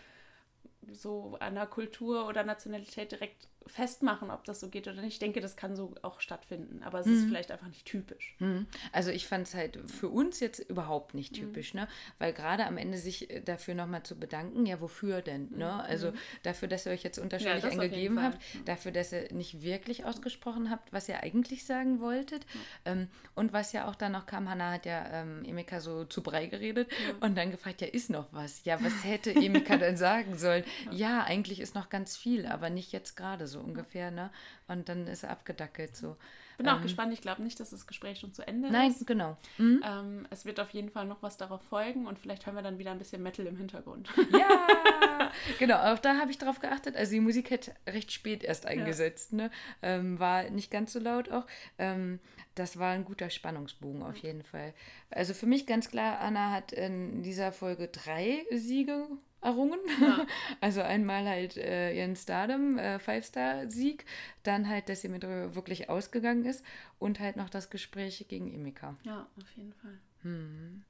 [0.93, 5.13] so einer Kultur oder Nationalität direkt festmachen, ob das so geht oder nicht.
[5.13, 7.13] Ich denke, das kann so auch stattfinden, aber es mhm.
[7.13, 8.35] ist vielleicht einfach nicht typisch.
[8.39, 8.67] Mhm.
[8.91, 11.41] Also ich fand es halt für uns jetzt überhaupt nicht mhm.
[11.41, 11.81] typisch, mhm.
[11.81, 11.87] ne?
[12.19, 15.49] Weil gerade am Ende sich äh, dafür nochmal zu bedanken, ja, wofür denn?
[15.51, 15.65] Ne?
[15.65, 15.65] Mhm.
[15.65, 16.17] Also mhm.
[16.43, 20.69] dafür, dass ihr euch jetzt unterschiedlich ja, angegeben habt, dafür, dass ihr nicht wirklich ausgesprochen
[20.69, 22.45] habt, was ihr eigentlich sagen wolltet.
[22.85, 26.23] Ähm, und was ja auch dann noch kam, Hanna hat ja ähm, Emika so zu
[26.23, 28.63] Brei geredet und dann gefragt, ja, ist noch was?
[28.65, 30.63] Ja, was hätte Emika denn sagen sollen?
[30.91, 34.31] Ja, eigentlich ist noch ganz viel, aber nicht jetzt gerade so ungefähr, ne?
[34.67, 36.17] Und dann ist er abgedackelt so.
[36.57, 37.13] Bin ähm, auch gespannt.
[37.13, 39.01] Ich glaube nicht, dass das Gespräch schon zu Ende nein, ist.
[39.01, 39.37] Nein, genau.
[39.57, 39.83] Mhm.
[39.85, 42.79] Ähm, es wird auf jeden Fall noch was darauf folgen und vielleicht hören wir dann
[42.79, 44.09] wieder ein bisschen Metal im Hintergrund.
[44.31, 45.93] Ja, genau.
[45.93, 46.95] Auch da habe ich drauf geachtet.
[46.95, 49.37] Also die Musik hätte recht spät erst eingesetzt, ja.
[49.37, 49.51] ne?
[49.81, 51.45] Ähm, war nicht ganz so laut auch.
[51.77, 52.19] Ähm,
[52.55, 54.73] das war ein guter Spannungsbogen auf jeden Fall.
[55.11, 59.07] Also für mich ganz klar, Anna hat in dieser Folge drei Siege
[59.41, 59.79] errungen.
[60.01, 60.25] Ja.
[60.61, 64.05] Also einmal halt äh, ihren Stardom, äh, Five-Star-Sieg,
[64.43, 66.65] dann halt, dass sie mit wirklich ausgegangen ist
[66.99, 68.95] und halt noch das Gespräch gegen Emika.
[69.03, 69.99] Ja, auf jeden Fall.
[70.23, 70.83] Hm.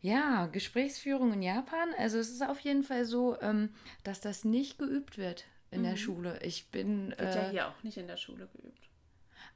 [0.00, 1.88] Ja, Gesprächsführung in Japan.
[1.98, 3.70] Also es ist auf jeden Fall so, ähm,
[4.04, 5.84] dass das nicht geübt wird in mhm.
[5.84, 6.38] der Schule.
[6.42, 7.10] Ich bin.
[7.10, 8.87] Wird äh, ja hier auch nicht in der Schule geübt.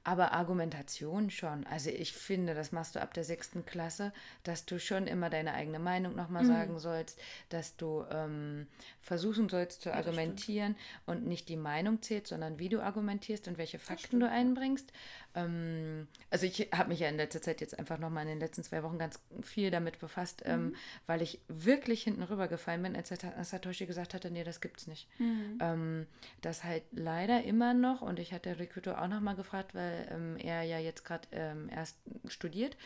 [0.04, 1.64] Aber Argumentation schon.
[1.66, 5.54] Also ich finde, das machst du ab der sechsten Klasse, dass du schon immer deine
[5.54, 6.48] eigene Meinung nochmal mhm.
[6.48, 8.66] sagen sollst, dass du ähm,
[9.00, 10.76] versuchen sollst zu ja, argumentieren
[11.06, 14.92] und nicht die Meinung zählt, sondern wie du argumentierst und welche Fakten du einbringst.
[15.34, 18.62] Ähm, also ich habe mich ja in letzter Zeit jetzt einfach nochmal in den letzten
[18.62, 20.66] zwei Wochen ganz viel damit befasst, ähm, mhm.
[20.68, 20.76] ähm,
[21.06, 23.12] weil ich wirklich hinten rübergefallen bin, als
[23.42, 25.08] Satoshi gesagt hatte, nee, das gibt's nicht.
[25.18, 25.58] Mhm.
[25.60, 26.06] Ähm,
[26.40, 30.36] das halt leider immer noch, und ich hatte der Recruiter auch nochmal gefragt, weil ähm,
[30.38, 31.96] er ja jetzt gerade ähm, erst
[32.28, 32.76] studiert,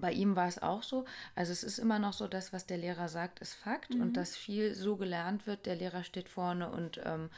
[0.00, 1.04] bei ihm war es auch so.
[1.34, 4.02] Also es ist immer noch so, dass was der Lehrer sagt, ist Fakt mhm.
[4.02, 5.66] und dass viel so gelernt wird.
[5.66, 7.30] Der Lehrer steht vorne und ähm,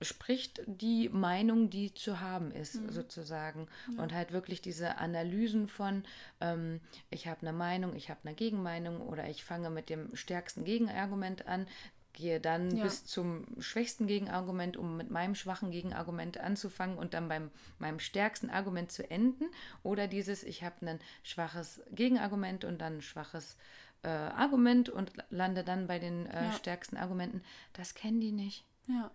[0.00, 2.90] spricht die Meinung, die zu haben ist, mhm.
[2.90, 3.66] sozusagen.
[3.96, 4.02] Ja.
[4.02, 6.04] Und halt wirklich diese Analysen von,
[6.40, 6.80] ähm,
[7.10, 11.46] ich habe eine Meinung, ich habe eine Gegenmeinung oder ich fange mit dem stärksten Gegenargument
[11.46, 11.66] an,
[12.12, 12.82] gehe dann ja.
[12.82, 18.50] bis zum schwächsten Gegenargument, um mit meinem schwachen Gegenargument anzufangen und dann beim meinem stärksten
[18.50, 19.44] Argument zu enden.
[19.82, 23.56] Oder dieses, ich habe ein schwaches Gegenargument und dann ein schwaches
[24.02, 26.52] äh, Argument und lande dann bei den äh, ja.
[26.52, 27.42] stärksten Argumenten.
[27.72, 28.64] Das kennen die nicht.
[28.88, 29.10] Ja.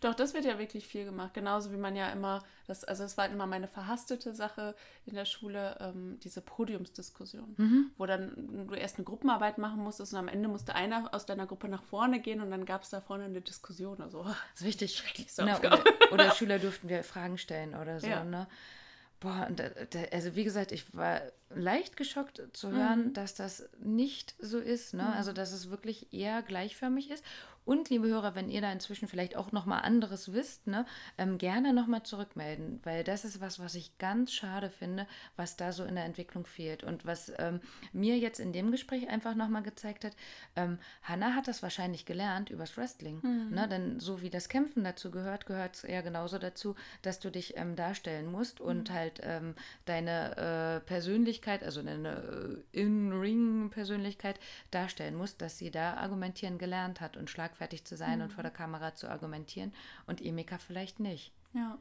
[0.00, 1.34] Doch, das wird ja wirklich viel gemacht.
[1.34, 4.74] Genauso wie man ja immer, das, also es war halt immer meine verhastete Sache
[5.06, 7.90] in der Schule, ähm, diese Podiumsdiskussion, mhm.
[7.96, 11.46] wo dann du erst eine Gruppenarbeit machen musstest und am Ende musste einer aus deiner
[11.46, 14.00] Gruppe nach vorne gehen und dann gab es da vorne eine Diskussion.
[14.00, 14.96] Also, das ist wichtig.
[14.96, 15.42] Schrecklich so.
[15.42, 18.24] Oder, oder Schüler durften wir Fragen stellen oder so, ja.
[18.24, 18.46] ne?
[19.20, 19.48] Boah,
[20.12, 21.20] also wie gesagt, ich war
[21.54, 23.12] leicht geschockt zu hören, mhm.
[23.14, 24.94] dass das nicht so ist.
[24.94, 25.02] Ne?
[25.02, 25.08] Mhm.
[25.08, 27.24] Also, dass es wirklich eher gleichförmig ist.
[27.68, 30.86] Und liebe Hörer, wenn ihr da inzwischen vielleicht auch nochmal anderes wisst, ne,
[31.18, 35.70] ähm, gerne nochmal zurückmelden, weil das ist was, was ich ganz schade finde, was da
[35.70, 36.82] so in der Entwicklung fehlt.
[36.82, 37.60] Und was ähm,
[37.92, 40.16] mir jetzt in dem Gespräch einfach nochmal gezeigt hat,
[40.56, 43.20] ähm, Hannah hat das wahrscheinlich gelernt übers Wrestling.
[43.20, 43.54] Mhm.
[43.54, 43.68] Ne?
[43.68, 47.58] Denn so wie das Kämpfen dazu gehört, gehört es eher genauso dazu, dass du dich
[47.58, 48.94] ähm, darstellen musst und mhm.
[48.94, 50.86] halt ähm, deine äh,
[51.40, 57.48] Persönlichkeit, also deine äh, In-Ring-Persönlichkeit darstellen musst, dass sie da argumentieren gelernt hat und schlagfertig
[57.48, 58.24] schlagfertig zu sein mhm.
[58.24, 59.72] und vor der Kamera zu argumentieren
[60.06, 61.32] und Emika vielleicht nicht.
[61.54, 61.78] Ja.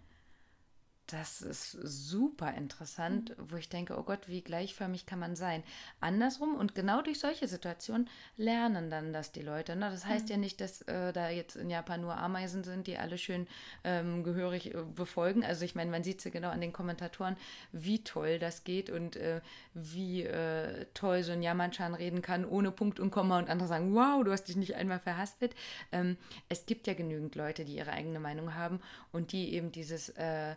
[1.07, 3.51] Das ist super interessant, mhm.
[3.51, 5.63] wo ich denke, oh Gott, wie gleichförmig kann man sein.
[6.01, 9.77] Andersrum und genau durch solche Situationen lernen dann das die Leute.
[9.77, 9.89] Ne?
[9.89, 10.31] Das heißt mhm.
[10.31, 13.47] ja nicht, dass äh, da jetzt in Japan nur Ameisen sind, die alle schön
[13.85, 15.45] ähm, gehörig äh, befolgen.
[15.45, 17.37] Also ich meine, man sieht es ja genau an den Kommentatoren,
[17.71, 19.39] wie toll das geht und äh,
[19.73, 23.95] wie äh, toll so ein Yamanchan reden kann, ohne Punkt und Komma und andere sagen,
[23.95, 25.55] wow, du hast dich nicht einmal verhaspelt.
[25.93, 26.17] Ähm,
[26.49, 28.81] es gibt ja genügend Leute, die ihre eigene Meinung haben
[29.13, 30.55] und die eben dieses äh,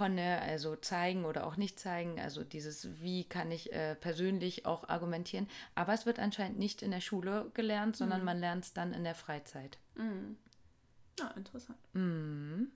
[0.00, 4.88] Honne, also zeigen oder auch nicht zeigen, also dieses, wie kann ich äh, persönlich auch
[4.88, 5.48] argumentieren.
[5.74, 8.24] Aber es wird anscheinend nicht in der Schule gelernt, sondern mhm.
[8.24, 9.78] man lernt es dann in der Freizeit.
[9.94, 10.36] Mhm.
[11.18, 11.78] Ja, interessant.
[11.92, 12.72] Mhm.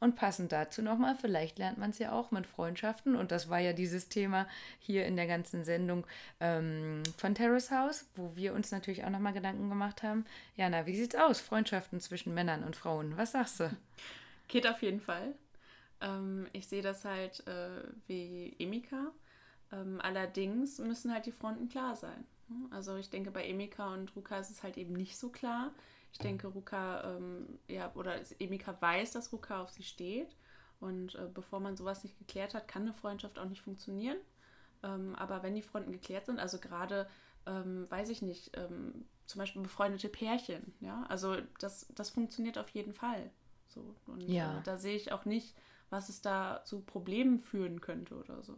[0.00, 3.16] Und passend dazu nochmal, vielleicht lernt man es ja auch mit Freundschaften.
[3.16, 4.46] Und das war ja dieses Thema
[4.78, 6.06] hier in der ganzen Sendung
[6.40, 10.26] ähm, von Terrace House, wo wir uns natürlich auch nochmal Gedanken gemacht haben.
[10.56, 11.40] Jana, wie sieht's aus?
[11.40, 13.16] Freundschaften zwischen Männern und Frauen.
[13.16, 13.70] Was sagst du?
[14.48, 15.34] Geht auf jeden Fall.
[16.04, 19.12] Ähm, ich sehe das halt äh, wie Emika.
[19.72, 22.24] Ähm, allerdings müssen halt die Fronten klar sein.
[22.48, 22.68] Ne?
[22.70, 25.72] Also ich denke, bei Emika und Ruka ist es halt eben nicht so klar.
[26.12, 30.36] Ich denke, Ruka, ähm, ja, oder Emika weiß, dass Ruka auf sie steht.
[30.78, 34.18] Und äh, bevor man sowas nicht geklärt hat, kann eine Freundschaft auch nicht funktionieren.
[34.84, 37.08] Ähm, aber wenn die Fronten geklärt sind, also gerade,
[37.46, 42.68] ähm, weiß ich nicht, ähm, zum Beispiel befreundete Pärchen, ja, also das, das funktioniert auf
[42.68, 43.30] jeden Fall.
[43.68, 43.96] So.
[44.06, 44.58] Und ja.
[44.58, 45.54] äh, da sehe ich auch nicht,
[45.90, 48.56] was es da zu Problemen führen könnte oder so.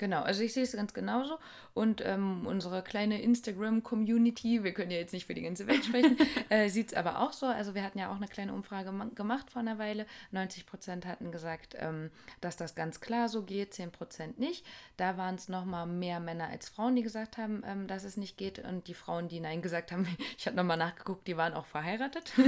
[0.00, 1.38] Genau, also ich sehe es ganz genauso.
[1.74, 6.16] Und ähm, unsere kleine Instagram-Community, wir können ja jetzt nicht für die ganze Welt sprechen,
[6.48, 7.44] äh, sieht es aber auch so.
[7.44, 10.06] Also wir hatten ja auch eine kleine Umfrage gemacht vor einer Weile.
[10.30, 14.64] 90 Prozent hatten gesagt, ähm, dass das ganz klar so geht, 10 Prozent nicht.
[14.96, 18.38] Da waren es nochmal mehr Männer als Frauen, die gesagt haben, ähm, dass es nicht
[18.38, 18.58] geht.
[18.58, 22.32] Und die Frauen, die Nein gesagt haben, ich habe nochmal nachgeguckt, die waren auch verheiratet.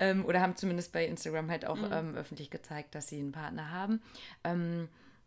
[0.00, 1.92] Ähm, oder haben zumindest bei Instagram halt auch mhm.
[1.92, 4.00] Ähm, öffentlich gezeigt, dass sie einen Partner haben.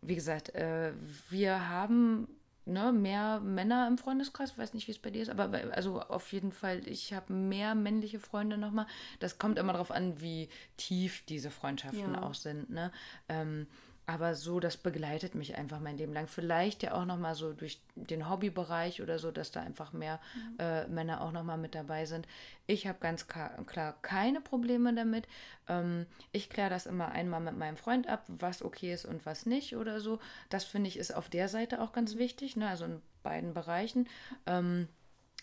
[0.00, 0.92] Wie gesagt, äh,
[1.30, 2.28] wir haben
[2.68, 4.52] ne, mehr Männer im Freundeskreis.
[4.52, 7.32] Ich weiß nicht, wie es bei dir ist, aber also auf jeden Fall, ich habe
[7.32, 8.86] mehr männliche Freunde nochmal.
[9.18, 12.22] Das kommt immer darauf an, wie tief diese Freundschaften ja.
[12.22, 12.70] auch sind.
[12.70, 12.92] Ne?
[13.28, 13.66] Ähm,
[14.08, 16.28] aber so, das begleitet mich einfach mein Leben lang.
[16.28, 20.58] Vielleicht ja auch nochmal so durch den Hobbybereich oder so, dass da einfach mehr mhm.
[20.58, 22.26] äh, Männer auch nochmal mit dabei sind.
[22.66, 25.28] Ich habe ganz klar, keine Probleme damit.
[25.68, 29.44] Ähm, ich kläre das immer einmal mit meinem Freund ab, was okay ist und was
[29.44, 30.20] nicht oder so.
[30.48, 32.20] Das finde ich ist auf der Seite auch ganz mhm.
[32.20, 32.66] wichtig, ne?
[32.66, 34.08] also in beiden Bereichen.
[34.46, 34.88] Ähm,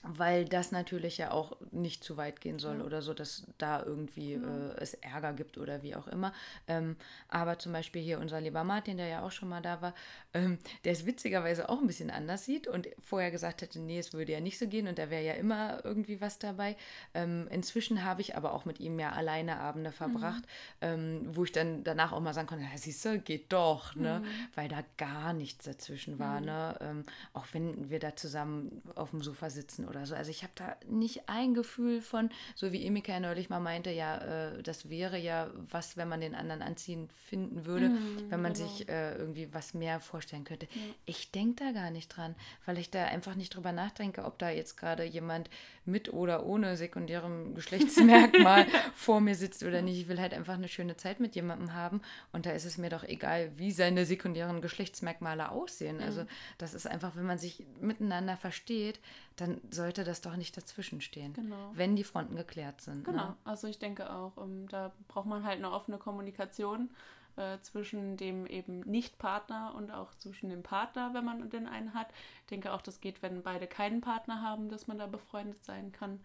[0.08, 2.84] weil das natürlich ja auch nicht zu weit gehen soll ja.
[2.84, 4.39] oder so, dass da irgendwie ja.
[4.39, 6.34] äh, es Ärger gibt oder wie auch immer.
[6.68, 6.95] Ähm,
[7.28, 9.93] aber zum Beispiel hier unser lieber Martin, der ja auch schon mal da war,
[10.34, 14.14] ähm, der es witzigerweise auch ein bisschen anders sieht und vorher gesagt hätte, nee, es
[14.14, 16.76] würde ja nicht so gehen und da wäre ja immer irgendwie was dabei.
[17.14, 20.43] Ähm, inzwischen habe ich aber auch mit ihm ja alleine Abende verbracht,
[20.82, 21.36] mhm.
[21.36, 24.22] wo ich dann danach auch mal sagen konnte, ja, siehst du, geht doch, ne?
[24.24, 24.28] Mhm.
[24.56, 26.39] weil da gar nichts dazwischen war.
[26.39, 26.45] Mhm.
[26.45, 26.78] Ne?
[26.82, 27.03] Ähm,
[27.34, 30.16] auch wenn wir da zusammen auf dem Sofa sitzen oder oder so.
[30.16, 34.18] Also ich habe da nicht ein Gefühl von, so wie Emika neulich mal meinte, ja,
[34.52, 38.54] äh, das wäre ja was, wenn man den anderen anziehen finden würde, Mhm, wenn man
[38.54, 38.68] genau.
[38.68, 40.68] sich äh, irgendwie was mehr vorstellen könnte.
[40.74, 40.82] Ja.
[41.06, 42.36] Ich denke da gar nicht dran,
[42.66, 45.50] weil ich da einfach nicht drüber nachdenke, ob da jetzt gerade jemand
[45.86, 48.66] mit oder ohne sekundärem Geschlechtsmerkmal
[48.96, 50.00] vor mir sitzt oder nicht.
[50.00, 52.89] Ich will halt einfach eine schöne Zeit mit jemandem haben und da ist es mir
[52.89, 56.02] doch egal, wie seine sekundären Geschlechtsmerkmale aussehen.
[56.02, 56.26] Also
[56.58, 59.00] das ist einfach, wenn man sich miteinander versteht,
[59.36, 61.34] dann sollte das doch nicht dazwischen stehen.
[61.34, 61.72] Genau.
[61.74, 63.04] Wenn die Fronten geklärt sind.
[63.04, 63.36] Genau, Ne?
[63.44, 66.90] also ich denke auch, ähm, da braucht man halt eine offene Kommunikation
[67.36, 72.08] äh, zwischen dem eben Nicht-Partner und auch zwischen dem Partner, wenn man den einen hat.
[72.42, 75.92] Ich denke auch, das geht, wenn beide keinen Partner haben, dass man da befreundet sein
[75.92, 76.22] kann.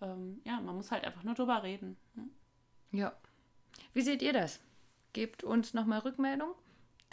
[0.00, 1.96] Ähm, ja, man muss halt einfach nur drüber reden.
[2.14, 2.28] ne?
[2.92, 3.12] Ja.
[3.92, 4.58] Wie seht ihr das?
[5.12, 6.54] Gebt uns nochmal Rückmeldung.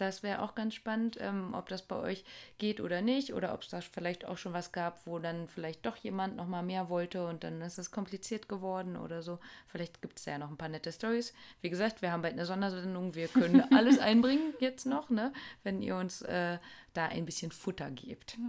[0.01, 2.25] Das wäre auch ganz spannend, ähm, ob das bei euch
[2.57, 5.85] geht oder nicht oder ob es da vielleicht auch schon was gab, wo dann vielleicht
[5.85, 9.37] doch jemand noch mal mehr wollte und dann ist es kompliziert geworden oder so.
[9.67, 11.35] Vielleicht gibt es ja noch ein paar nette Stories.
[11.61, 15.33] Wie gesagt, wir haben bald eine Sondersendung, wir können alles einbringen jetzt noch, ne?
[15.61, 16.57] wenn ihr uns äh,
[16.93, 18.39] da ein bisschen Futter gebt.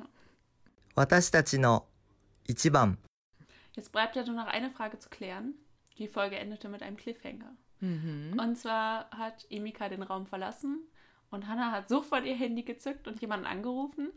[3.75, 5.53] Jetzt bleibt ja nur noch eine Frage zu klären.
[5.99, 7.55] Die Folge endete mit einem Cliffhanger.
[7.81, 8.41] Mhm.
[8.41, 10.89] Und zwar hat Emika den Raum verlassen
[11.33, 14.11] und Hannah hat sofort ihr Handy gezückt und jemanden angerufen.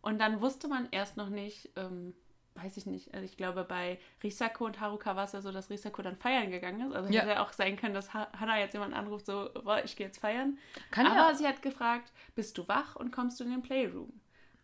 [0.00, 2.14] Und dann wusste man erst noch nicht, ähm,
[2.54, 5.68] weiß ich nicht, also ich glaube bei Risako und Haruka war es ja so, dass
[5.68, 6.94] Risako dann feiern gegangen ist.
[6.96, 7.20] Also Ja.
[7.20, 10.06] hätte ja auch sein können, dass ha Hannah jetzt jemanden anruft, so, boah, ich gehe
[10.06, 10.58] jetzt feiern.
[10.90, 11.34] Kann Aber ja.
[11.34, 14.12] sie hat gefragt, bist du wach und kommst du in den Playroom?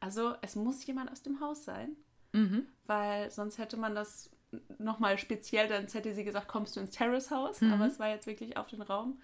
[0.00, 1.96] Also es muss jemand aus dem Haus sein,
[2.32, 2.66] Mhm.
[2.86, 4.30] weil sonst hätte man das
[4.78, 7.72] nochmal speziell, dann hätte sie gesagt, kommst du ins Terrace-Haus, Mhm.
[7.74, 9.20] aber es war jetzt wirklich auf den Raum.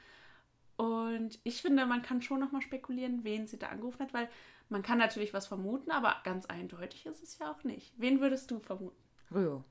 [0.79, 4.29] Und ich finde, man kann schon nochmal spekulieren, wen sie da angerufen hat, weil
[4.71, 7.93] man kann natürlich was vermuten, aber ganz eindeutig ist es ja auch nicht.
[7.99, 8.97] Wen würdest du vermuten?
[9.31, 9.65] Ryo.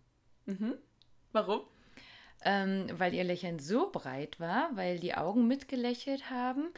[0.45, 0.75] Mhm.
[1.31, 1.61] Warum?
[2.43, 6.69] ähm, weil ihr Lächeln so breit war, weil die Augen mitgelächelt haben,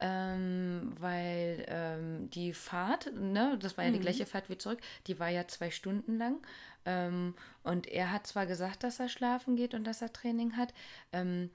[0.00, 4.02] ähm, weil ähm, die Fahrt, ne, das war ja die Mhm.
[4.02, 6.38] gleiche Fahrt wie zurück, die war ja zwei Stunden lang.
[6.84, 10.72] Ähm, und er hat zwar gesagt, dass er schlafen geht und dass er Training hat,
[11.12, 11.50] ähm,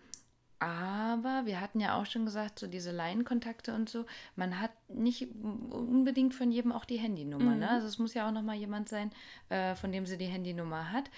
[0.59, 4.05] aber wir hatten ja auch schon gesagt, so diese Laienkontakte und so,
[4.35, 5.27] man hat nicht
[5.69, 7.55] unbedingt von jedem auch die Handynummer.
[7.55, 7.65] Ne?
[7.67, 7.71] Mhm.
[7.71, 9.11] Also es muss ja auch nochmal jemand sein,
[9.49, 11.09] äh, von dem sie die Handynummer hat.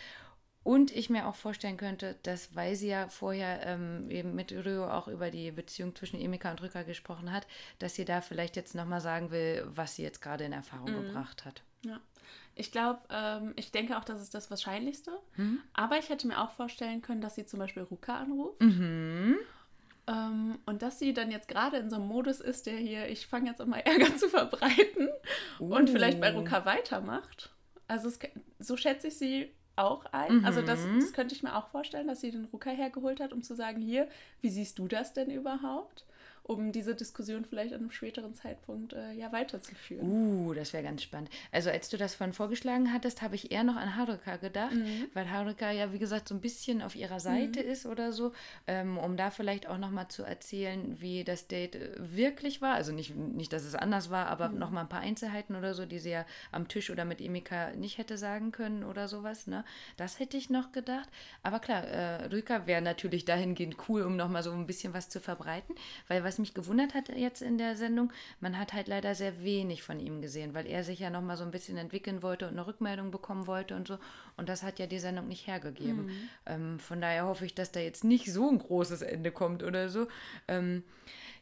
[0.61, 4.89] Und ich mir auch vorstellen könnte, dass, weil sie ja vorher ähm, eben mit Ryo
[4.91, 7.47] auch über die Beziehung zwischen Emika und Rücker gesprochen hat,
[7.79, 11.05] dass sie da vielleicht jetzt nochmal sagen will, was sie jetzt gerade in Erfahrung Mhm.
[11.07, 11.63] gebracht hat.
[11.85, 11.99] Ja.
[12.59, 15.11] Ich glaube, ähm, ich denke auch, das ist das Wahrscheinlichste.
[15.37, 15.59] Mhm.
[15.73, 18.61] Aber ich hätte mir auch vorstellen können, dass sie zum Beispiel Ruka anruft.
[18.61, 19.37] Mhm.
[20.07, 23.27] Ähm, und dass sie dann jetzt gerade in so einem Modus ist, der hier, ich
[23.27, 25.09] fange jetzt an mal Ärger zu verbreiten
[25.59, 26.39] und vielleicht bei Uh.
[26.39, 27.51] Ruka weitermacht.
[27.87, 28.19] Also es,
[28.59, 30.43] so schätze ich sie auch ein.
[30.45, 30.99] Also das, Mhm.
[30.99, 33.81] das könnte ich mir auch vorstellen, dass sie den Ruka hergeholt hat, um zu sagen,
[33.81, 34.07] hier,
[34.41, 36.03] wie siehst du das denn überhaupt?
[36.49, 40.09] Um diese Diskussion vielleicht an einem späteren Zeitpunkt äh, ja weiterzuführen.
[40.09, 41.29] Uh, das wäre ganz spannend.
[41.51, 45.07] Also als du das vorhin vorgeschlagen hattest, habe ich eher noch an Haruka gedacht, Mhm.
[45.13, 48.31] weil Haruka ja, wie gesagt, so ein bisschen auf ihrer Seite ist oder so,
[48.65, 52.73] ähm, um da vielleicht auch nochmal zu erzählen, wie das Date äh, wirklich war.
[52.73, 54.57] Also nicht, nicht dass es anders war, aber Mhm.
[54.57, 57.71] noch mal ein paar Einzelheiten oder so, die sie ja am Tisch oder mit Emika
[57.75, 59.45] nicht hätte sagen können oder sowas.
[59.45, 59.63] Ne?
[59.97, 61.09] Das hätte ich noch gedacht.
[61.43, 65.19] Aber klar, äh, Rüka wäre natürlich dahingehend cool, um nochmal so ein bisschen was zu
[65.19, 65.75] verbreiten,
[66.07, 69.83] weil was mich gewundert hat jetzt in der Sendung, man hat halt leider sehr wenig
[69.83, 72.65] von ihm gesehen, weil er sich ja nochmal so ein bisschen entwickeln wollte und eine
[72.65, 73.97] Rückmeldung bekommen wollte und so.
[74.37, 76.09] Und das hat ja die Sendung nicht hergegeben.
[76.45, 79.89] Ähm, von daher hoffe ich, dass da jetzt nicht so ein großes Ende kommt oder
[79.89, 80.07] so.
[80.47, 80.83] Ähm,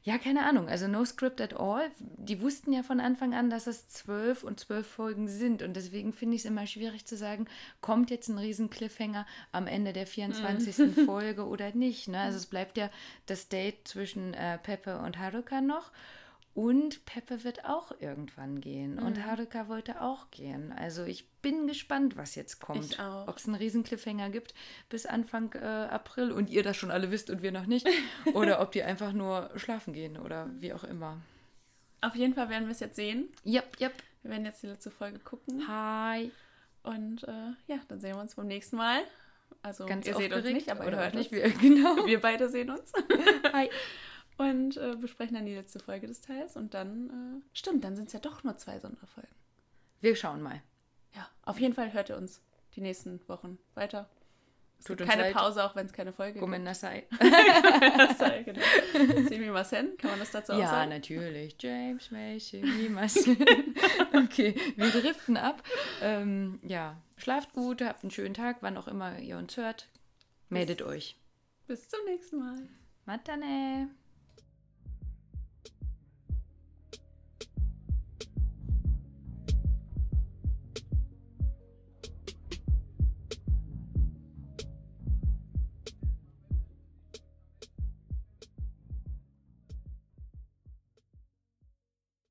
[0.07, 0.69] ja, keine Ahnung.
[0.69, 1.91] Also no script at all.
[1.99, 5.61] Die wussten ja von Anfang an, dass es zwölf und zwölf Folgen sind.
[5.61, 7.45] Und deswegen finde ich es immer schwierig zu sagen,
[7.81, 11.05] kommt jetzt ein riesen Cliffhanger am Ende der 24.
[11.05, 12.07] Folge oder nicht.
[12.07, 12.21] Ne?
[12.21, 12.89] Also es bleibt ja
[13.25, 15.91] das Date zwischen äh, Peppe und Haruka noch.
[16.57, 18.97] Und Peppe wird auch irgendwann gehen.
[18.97, 20.71] Und Haruka wollte auch gehen.
[20.71, 22.93] Also ich bin gespannt, was jetzt kommt.
[22.93, 23.27] Ich auch.
[23.27, 24.55] Ob es einen riesen Cliffhanger gibt
[24.89, 27.87] bis Anfang äh, April und ihr das schon alle wisst und wir noch nicht.
[28.33, 31.21] oder ob die einfach nur schlafen gehen oder wie auch immer.
[32.01, 33.29] Auf jeden Fall werden wir es jetzt sehen.
[33.45, 33.93] Yep, yep.
[34.23, 35.67] Wir werden jetzt die letzte Folge gucken.
[35.67, 36.31] Hi.
[36.81, 39.03] Und äh, ja, dann sehen wir uns beim nächsten Mal.
[39.61, 41.31] Also Ganz ihr seht uns nicht, aber ihr hört nicht.
[41.31, 41.39] uns.
[41.39, 42.03] Wir, genau.
[42.07, 42.91] Wir beide sehen uns.
[43.53, 43.69] Hi.
[44.37, 46.55] Und äh, besprechen dann die letzte Folge des Teils.
[46.55, 49.33] Und dann, äh, stimmt, dann sind es ja doch nur zwei Sonderfolgen.
[49.99, 50.61] Wir schauen mal.
[51.15, 52.41] Ja, auf jeden Fall hört ihr uns
[52.75, 54.07] die nächsten Wochen weiter.
[54.85, 55.33] Tut uns keine leid.
[55.33, 57.07] Pause, auch wenn es keine Folge Gomen Nasai.
[57.09, 57.19] gibt.
[58.45, 59.27] genau.
[59.27, 60.89] Simi Masen, kann man das dazu auch Ja, sagen?
[60.91, 61.55] natürlich.
[61.59, 63.27] James Mason, niemals.
[64.13, 65.63] okay, wir driften ab.
[66.01, 69.87] Ähm, ja, schlaft gut, habt einen schönen Tag, wann auch immer ihr uns hört.
[70.49, 71.17] Meldet euch.
[71.65, 72.69] Bis zum nächsten Mal.
[73.05, 73.89] Matane.